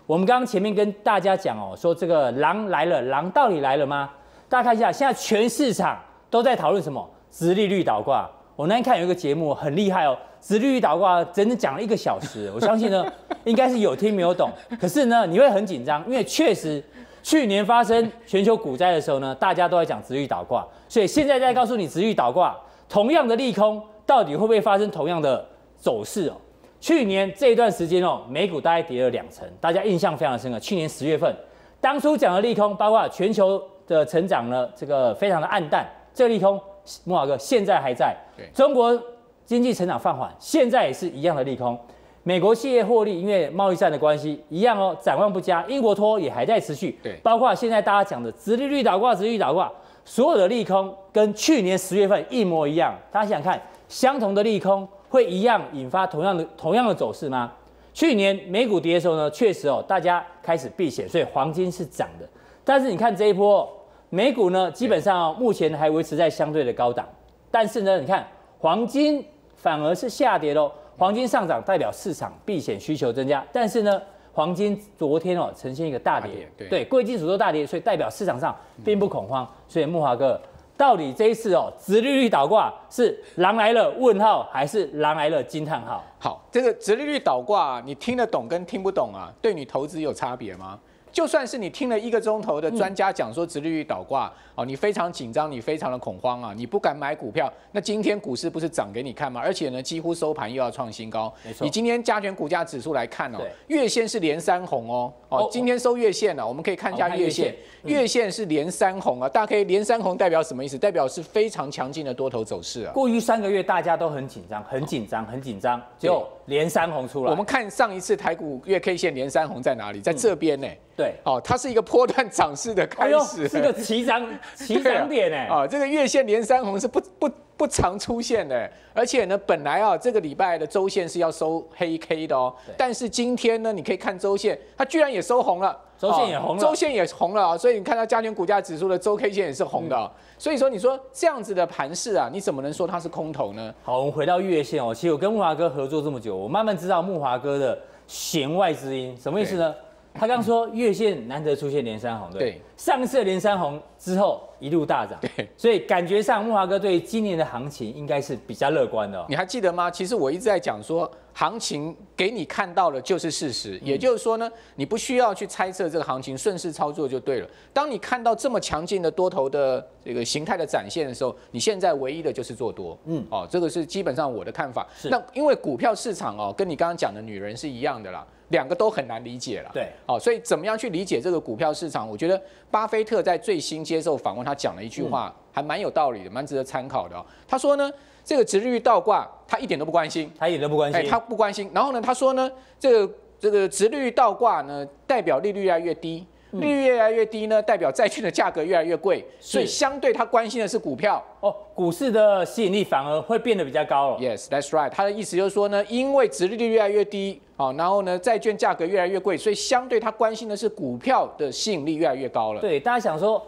[0.07, 4.09] 我们刚刚前面跟大家讲哦，说这个狼来了，狼到底来了吗？
[4.49, 5.99] 大家看一下，现在全市场
[6.31, 7.07] 都在讨论什么？
[7.29, 8.27] 殖利率倒挂。
[8.55, 12.51] 我那天看有一个节目很厉害哦，殖利率倒挂整整讲了一个小时。
[12.55, 13.05] 我相信呢，
[13.43, 14.49] 应该是有听没有懂。
[14.81, 16.83] 可是呢，你会很紧张，因为确实
[17.21, 22.57] 去年发生全球股灾的时候呢，大家都在讲殖利率倒挂，所以现在在告诉你殖利率倒挂，
[22.89, 26.33] 同样的利空到底会不会发生同样的走势哦？
[26.81, 30.59] 去年这一段时间哦，美股大概跌了两成，大家印象非常深刻。
[30.59, 31.33] 去年十月份，
[31.79, 35.87] 当初讲的利空，包括全球的成长呢，这个非常的暗淡。
[36.13, 36.59] 这个利空，
[37.05, 38.15] 慕驊哥现在还在。
[38.35, 38.99] 对，中国
[39.45, 41.77] 经济成长放缓，现在也是一样的利空。
[42.23, 45.63] 美国企业获利，因为贸易战的关系，一样哦，展望不佳。
[45.67, 46.99] 英国脱欧也还在持续。
[47.03, 49.71] 对，包括现在大家讲的直利率倒挂，直利率倒挂，
[50.03, 52.93] 所有的利空跟去年十月份一模一样。
[53.11, 54.87] 大家想想看，相同的利空。
[55.11, 57.51] 会一样引发同样的同样的走势吗？
[57.95, 62.29] 去年美股跌的时候呢，确实哦，大家开始避险，所以黄金是涨的。
[62.63, 63.67] 但是你看这一波
[64.11, 67.09] 美股呢，基本上目前还维持在相对的高档。
[67.49, 68.23] 但是呢，你看
[68.59, 69.25] 黄金
[69.55, 70.71] 反而是下跌喽。
[70.95, 73.99] 黄金上涨代表市场避险需求增加，但是呢，
[74.33, 79.47] 黄金昨天哦呈现一个大跌，对，贵金属都大跌，所以代表市场上并不恐慌。
[79.67, 80.39] 所以木华哥。
[80.77, 86.01] 到底这一次哦，殖利率倒挂是狼来了问号，还是狼来了惊叹号？
[86.17, 90.79] 好，这个殖利率倒挂，你听得懂跟听不懂啊，对你投资有差别吗？
[91.11, 97.51] 就算是你听了一个钟头的专家讲说直利率倒挂，哦，你非常紧张，你非常的恐慌啊，你不敢买股票。
[97.71, 99.41] 那今天股市不是涨给你看吗？
[99.43, 101.33] 而且呢，几乎收盘又要创新高。
[101.45, 101.65] 没错。
[101.65, 110.77] 你今天加权股价指数来看哦，月线是连三红哦，哦，今天收月线了，我们可以看一下月线，月线是连三红啊，大家可以连三红代表什么意思？
[110.77, 112.93] 代表是非常强劲的多头走势啊。
[112.93, 117.31] 过去三个月大家都很紧张，很紧张，很紧张，就连三红出来。
[117.31, 120.01] 我们看上一次台股月 K 线连三红在哪里？
[120.01, 120.67] 在这边呢。
[120.97, 143.73] 对，哦，它是一个波段涨势的开始，是个起涨 起涨点哎，啊，这个月线连三红是不不不常出现的，而且呢，本来啊这个礼拜的周线是要收黑 K 的哦，但是今天呢，你可以看周线，它居然也收红了，周线也红了，周线也红了啊，所以你看到加权股价指数的周 K 线也是红的，所以说你说这样子的盘势啊，你怎么能说它是空头呢？
[143.83, 147.77] 好，我们回到月线哦，其实我跟木华哥合作这么久，我慢慢知道木华哥的
[148.07, 149.75] 弦外之音，什么意思呢？
[150.13, 159.25] 他刚说月线难得出现连三红，对，对，上次连三红之后一路大涨，对，所以感觉上木华哥对今年的行情应该是比较乐观的哦。
[159.27, 159.91] 你还记得吗？
[159.91, 161.11] 其实我一直在讲说。
[161.31, 167.47] 行情给你看到的就是事实，也就是说呢，你不需要去猜测这个行情，顺势操作就对了。
[167.71, 172.97] 当你看到这么强劲的多头的这个形态的展现的时候，你现在唯一的就是做多。
[173.05, 174.85] 嗯，哦，这个是基本上我的看法。
[175.03, 179.71] 那因为股票市场哦，跟你刚刚讲的女人是一样的啦，两个都很难理解了。
[179.73, 179.87] 对。
[180.07, 182.09] 哦，所以怎么样去理解这个股票市场？
[182.09, 182.41] 我觉得
[182.71, 187.25] 巴菲特在最新接受访问，他讲了一句话，还蛮有道理的，蛮值得参考的哦。
[187.47, 187.91] 他说呢。
[188.21, 191.67] 这个殖利率倒挂，他一点都不关心，他一点都不关心，哎，他不关心。
[191.73, 204.19] 然后呢，他说呢，这个这个殖利率倒挂呢，代表利率越来越低，利率越来越低呢，代表债券的价格越来越贵，所以相对他关心的是股票哦，股市的吸引力反而会变得比较高了。
[204.19, 204.89] Yes, that's right。
[204.89, 212.61] 他的意思就是说呢，因为殖利率越来越低，好，然后呢，债券价格越来越贵，所以相对他关心的是股票的吸引力越来越高了。
[212.61, 213.45] 对，大家想说。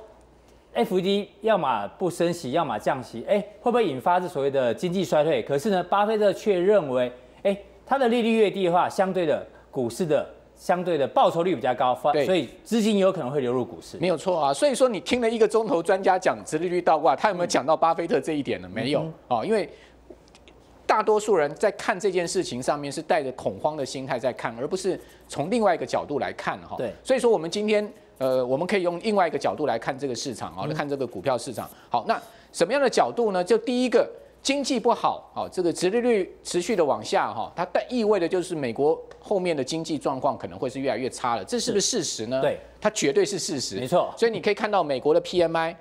[0.73, 5.43] FED 要么不升息，要么降息，哎，会不会引发这所谓的经济衰退？
[5.43, 7.11] 可是呢，巴菲特却认为，
[7.43, 10.25] 哎，它的利率越低的话，相对的股市的
[10.62, 13.97] 相对的报酬率比较高，对所以资金有可能会流入股市。
[13.97, 18.68] 没有错啊，所以说你听了一个钟头专家讲殖利率倒挂，他有没有讲到巴菲特这一点呢？
[18.70, 19.68] 嗯、没有啊，因为
[20.86, 26.76] 大多数人在看这件事情上面是带着恐慌的心态在看，而不是从另外一个角度来看哈。
[26.78, 27.91] 对，所以说我们今天。
[28.18, 31.68] 呃，我们可以用另外一个角度来看这个市场啊，来看这个股票市场。
[31.89, 32.22] 好，那
[32.53, 33.43] 什么样的角度呢？
[33.43, 34.07] 就第一个，
[34.43, 41.45] 经济不好，好，这个殖利率持续的往下哈，它带意味的就是美国后面的经济状况可能会是越来越差了。
[41.45, 42.41] 这是不是事实呢？
[42.41, 43.75] 对，它绝对是事实。
[43.75, 44.11] 没错。
[44.17, 45.75] 所以你可以看到美国的 PMI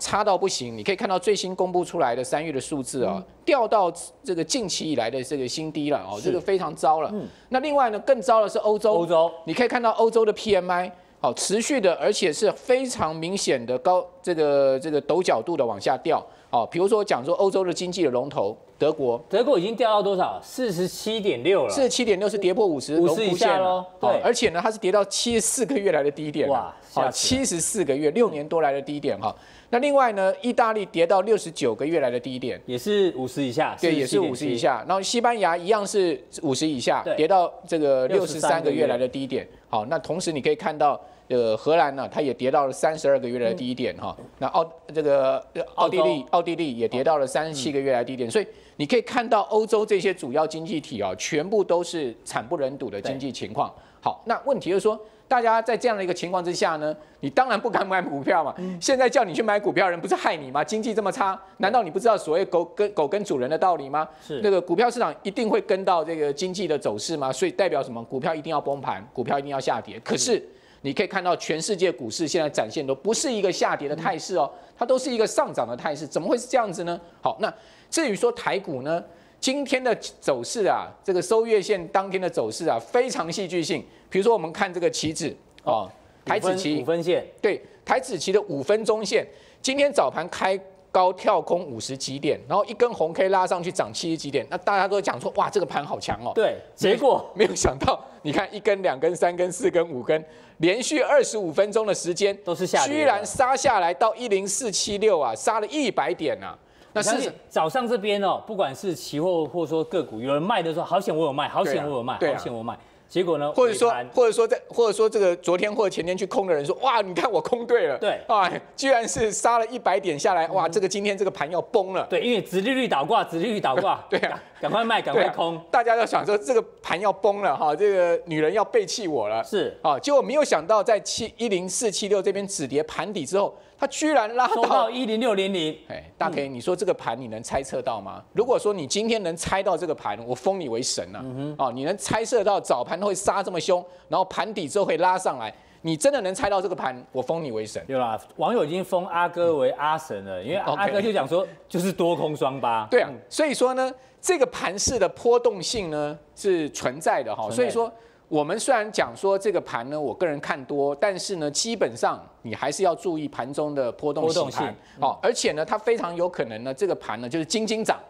[0.00, 3.92] 差到不行，你可以看到最新公布出来的三月的数字啊，掉到
[4.24, 7.10] 这个近期以来的这个新低了哦，这个非常糟了。
[7.12, 7.24] 嗯。
[7.50, 8.92] 那另外呢，更糟的是欧洲。
[8.94, 9.30] 欧洲。
[9.44, 10.90] 你可以看到欧洲的 PMI。
[11.20, 16.20] 好，持续的，而且是非常明显的高，这个这个陡角度的往下掉。
[16.52, 20.38] 好，比如说讲说欧洲的经济的龙头德国，德国已经掉到多少？
[20.42, 21.70] 四十七点六了。
[21.70, 23.82] 四十七点六是跌破五十五十以下喽。
[23.98, 26.46] 对，而且呢，它是跌到七十四个月来的低点。
[26.50, 29.34] 哇，好，七十四个月，六年多来的低点哈。
[29.70, 33.74] 那另外呢，意大利跌到六十九个月来的低点，也是五十以下。
[33.80, 34.84] 对，也是五十以下。
[34.86, 39.48] 然后西班牙一样是五十以下，跌到这个六十三个月来的低点。
[39.70, 41.00] 好，那同时你可以看到。
[41.32, 44.14] 呃，荷兰呢，它也跌到了三十二个月来的低点哈。
[44.18, 45.42] 嗯、那奥这个
[45.76, 48.30] 奥地利，奥地利也跌到了三十七个月来的低点。
[48.30, 53.72] 所以你可以看到欧洲这些主要经济体啊，全部都是惨不忍睹的经济情况。
[54.02, 58.54] 好，那问题就是说，大家在这样的一个情况之下呢，你当然不敢买股票嘛。
[58.78, 60.62] 现在叫你去买股票，人不是害你吗？
[60.62, 64.06] 经济这么差，难道你不知道所谓狗跟狗跟主人的道理吗？
[64.20, 67.32] 是那个股票市场一定会跟到这个经济的走势吗？
[67.32, 68.02] 所以代表什么？
[68.02, 69.98] 股票一定要崩盘，股票一定要下跌。
[70.04, 70.44] 可是。
[70.82, 77.00] 你可以看到，全世界股市现在展现都不是一个下跌的态势哦，它都是一个上涨的态势，怎么会是这样子呢？
[77.20, 77.52] 好，那
[77.88, 79.02] 至于说台股呢，
[79.40, 83.84] 今天的走势啊，这个收月线当天的走势啊，非常戏剧性。
[84.10, 85.90] 比如说，我们看这个期指哦，
[86.24, 89.26] 台指期五分线，对，台指期的五分钟线，
[89.62, 90.58] 今天早盘开
[90.92, 96.30] 高跳空五十几点，然后一根红 K 拉上去涨七十几点，那大家都讲说，哇，这个盘好强哦。
[96.34, 100.24] 对，结果 没有想到，你看一根、两根、三根、四根、五根。
[100.58, 106.56] 连续二十五分钟的时间都是下跌，居然杀下来到一零四七六啊，杀了一百点啊！
[106.92, 112.78] 那是早上这边哦，不管是期货或者说个股，有人卖的时候，好险我有卖，好险我有卖，好险我卖。
[113.12, 113.52] 结果呢？
[113.52, 122.06] 或者说，或者说在，或者说这个昨天或者前天去空的人说，哇，你看我空对了，对，啊，居然是杀了一百点下来，哇，这个今天这个盘要崩了。
[122.08, 133.54] 对，因为殖利率倒挂，殖利率倒挂， 对啊，赶快卖，赶快空，大家要想说这个盘要崩了哈，这个女人要背弃我了，是啊，结果没有想到在七一零四七六这边止跌盘底之后。
[133.82, 138.22] 它居然拉到一零六零零，哎，大 K，你说这个盘你能猜测到吗？
[138.32, 141.20] 如果说你今天能猜到这个盘，我封你为神了。
[141.58, 147.84] 哦，你能猜测到早盘会杀这么凶，然后盘底之后会拉上来，你真的能猜到这个盘，我封你为神。
[147.84, 152.86] 对啦，网友已经封阿哥为阿神了，因为阿哥就讲说就是多空双八。
[152.88, 157.92] 对啊，所以说呢，这个盘势的波动性呢是存在的哈，所以说。
[158.32, 164.66] 我们虽然讲说这个盘呢，我个人看多，但是呢，基本上你还是要注意盘中的波动性。
[164.98, 168.00] 好，而且呢，它非常有可能呢，这个盘呢就是斤斤涨。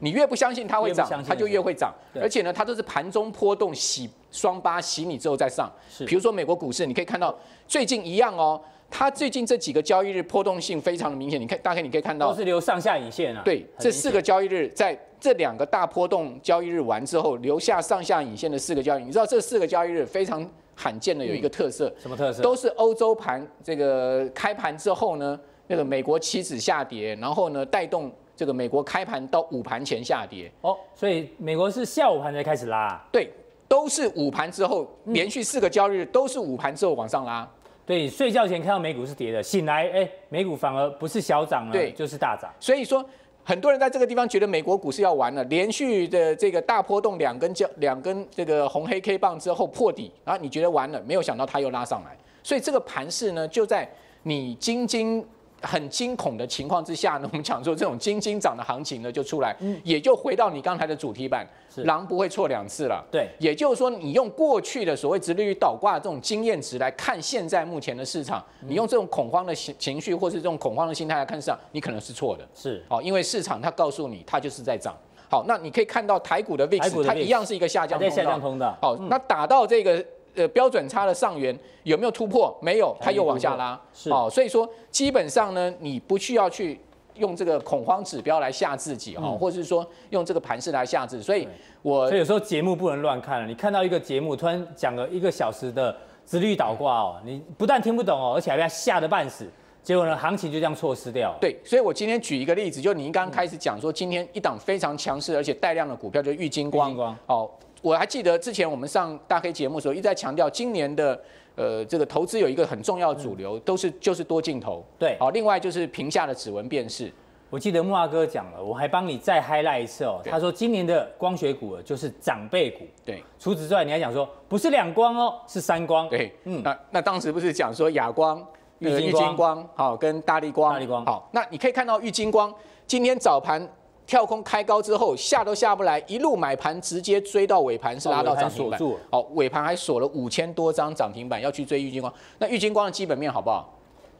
[0.00, 1.92] 你越不相信它会涨，它就越会涨。
[2.14, 5.70] 而且呢，它都是盘中波动洗双八洗你之后再上。
[6.06, 8.58] 比如说美国股市，你可以看到最近一样哦。
[8.88, 13.42] 它最近这几个交易日波动性非常的明显，你看，大概你可以看到都是留上下影线啊。
[13.44, 22.42] 对，这四个交易日在这两个大波动交易日完之后，留下上下影线的四个交易，你知道这四个交易日非常罕见的有一个特色，什么特色？
[22.42, 30.52] 都是欧洲盘这个开盘之后呢，那个美国期指下跌，然后呢带动这个美国开盘到午盘前下跌。
[30.60, 33.02] 哦，所以美国是下午盘才开始拉。
[33.10, 33.32] 对，
[33.66, 37.48] 都是午盘之后，连续四个交易日都是午盘之后往上拉。
[37.86, 42.52] 对，睡觉前看到美股是跌的，醒来，哎，美股反而不是小涨了，对，就是大涨。
[42.58, 43.04] 所以说，
[43.48, 52.16] 很多人在这个地方觉得美国股市要完了，连续的这个大波动两根交两根这个红黑 K 棒之后破底，然后，你觉得完了，没有想到它又拉上来。
[52.42, 53.88] 所以这个盘势呢，就在
[54.24, 55.24] 你晶晶。
[55.62, 61.46] 很惊恐的情况之下呢， 我们讲说这种惊惊涨的行情呢就出来，嗯，也就回到你刚才的主题板，
[61.84, 63.04] 狼不会错两次了。
[63.10, 72.46] 对，也就是说，你用过去的所谓直利率倒挂的这种经验值来看现在目前的市场，你用这种恐慌的情情绪或是这种恐慌的心态来看市场，你可能是错的。
[72.54, 74.94] 是，好，因为市场它告诉你它就是在涨。
[75.28, 78.14] 好，那你可以看到台股的 VIX，它一样是一个下降通道。
[78.14, 78.78] 下降通道。
[78.80, 80.04] 好，那打到这个。
[80.36, 82.56] 呃，标准差的上缘有没有突破？
[82.60, 83.80] 没有，它又往下拉。
[83.92, 86.78] 是，哦，所以说基本上呢，你不需要去
[87.14, 91.22] 用这个恐慌指标来吓自己哈，嗯、或者是说用这个盘势来吓自己。
[91.22, 91.48] 所以
[91.82, 93.46] 我，所以有时候节目不能乱看了。
[93.46, 99.46] 你看到一个节目突然讲了一个小时的殖利率倒挂哦，你不但听不懂哦，而且还被吓得半死。
[99.82, 101.32] 结果呢，行情就这样错失掉。
[101.40, 106.90] 对，所以我今天举一个例子，就您刚刚开始讲说，今天一档非常强势而且带量的股票就是玉金光。
[106.90, 107.48] 玉晶光，哦。
[107.86, 111.22] 我还记得之前我们上大 K 节目的时候，一直在强调今年的
[111.54, 114.84] 呃这个投资有一个很重要的主流，都是就是多镜头。
[114.98, 117.12] 对，好，另外就是屏下的指纹辨识。
[117.48, 120.20] 我记得木华哥讲了，我还帮你再 highlight 一次哦。
[120.24, 122.80] 他说今年的光学股就是长辈股。
[123.04, 126.08] 对，除此之外，你还讲说不是两光哦，是三光。
[126.08, 128.44] 对，嗯，那那当时不是讲说亚光、
[128.80, 130.72] 玉金光好跟大力光。
[130.72, 132.52] 大力光好，那你可以看到玉金光
[132.84, 133.64] 今天早盘。
[134.06, 138.80] 跳空开高之后，下都下不来，一路买盘直接追到尾盘，是拉到涨停板。
[139.10, 142.12] 好，尾盘还锁了五千多张涨停板，要去追玉金光。
[142.38, 143.72] 那玉金光的基本面好不好？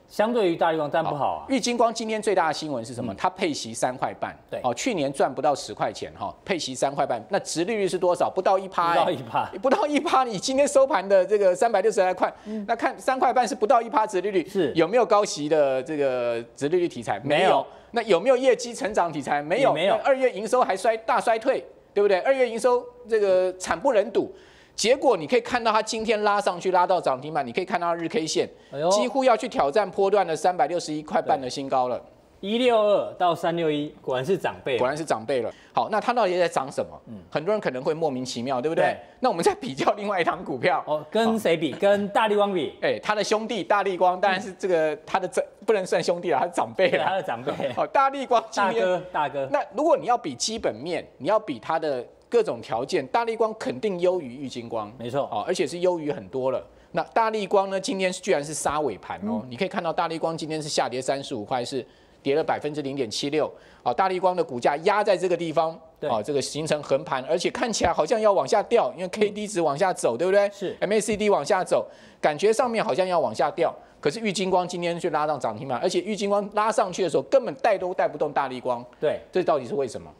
[0.08, 1.46] 相对于大立光，但不好啊。
[1.48, 3.12] 玉金光今天最大的新闻是什么？
[3.14, 8.30] 它配息三块半，对，哦，去年赚不到十块钱哈，配息三块半，那值利率是多少？
[8.30, 10.22] 不到一趴，不到一趴，不到一趴。
[10.22, 12.32] 你今天收盘的这个三百六十来块，
[12.68, 17.20] 那看三块半是不到一趴值利率，是有没有高息的这个值利率题材？
[17.24, 17.66] 没有。
[17.96, 19.40] 那有没有业绩成长题材？
[19.40, 19.94] 没有，没有。
[20.04, 22.18] 二月营收还衰大衰退，对不对？
[22.20, 24.30] 二月营收这个惨不忍睹。
[24.74, 28.46] 结果你可以看到它今天拉上去，拉到涨停板，你可以看到日 K 线，
[28.90, 31.98] 几乎要去挑战波段的三百六十一块半的新高了。
[32.46, 35.52] 一六二到三六一，果然是长辈，果然是长辈了。
[35.72, 36.90] 好，那它到底在涨什么？
[37.08, 38.84] 嗯，很多人可能会莫名其妙，对不对？
[38.84, 41.72] 对，那我们再比较另外一档股票，哦，跟谁比？
[41.72, 42.74] 跟大力光比？
[42.80, 47.52] 哎，他的兄弟大力光，当然是这个他的这不能算兄弟了，他是长辈了，他的长辈。
[47.74, 49.48] 好，大力光今天大哥，大哥。
[49.50, 52.04] 那如果你要比基本面，你要比它的。
[52.28, 56.60] 各种条件，大力光肯定优于玉金光，没错，哦，而且是优于很多了。
[56.90, 57.80] 那大力光呢？
[57.80, 61.86] 今天居然是杀尾盘哦，嗯、你可以看到大力光今天是下跌三十五块，是
[62.26, 63.48] 跌了百分之零点七六。
[63.84, 70.50] 啊，大立光的股价压在这个地方，对，哦，这个形成横盘，而且看起来好像要往下掉，因为 K D 值往下走，对不对？
[70.52, 71.86] 是 M A C D 往下走，
[72.20, 73.72] 感觉上面好像要往下掉。
[74.00, 78.84] 可是玉金光今天却拉上涨停板，而且玉金光拉上去的时候根本带都带不动大力光。
[79.00, 80.10] 对，这到底是为什么？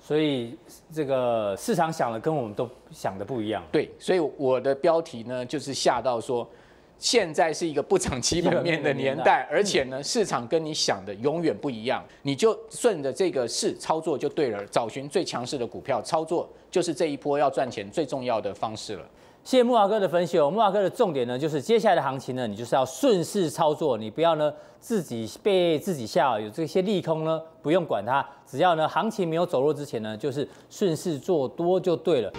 [0.00, 0.58] 所以
[0.92, 3.62] 这个市场想的跟我们都想的不一样。
[3.70, 6.44] 对，所以我的标题呢就是吓到说，
[7.02, 19.02] 现在是一个不涨基本面的年代， 而且呢市场跟你想的永远不一样，你就顺着这个势操作就对了，找寻最强势的股票操作，就是这一波要赚钱最重要的方式了。
[19.42, 32.32] 谢谢木华哥的分析哦，木华哥的重点呢，就是接下来的行情呢，你就是要顺势操作，你不要呢自己被自己吓，有这些利空呢，不用管它，只要呢行情没有走弱之前呢，就是顺势做多就对了。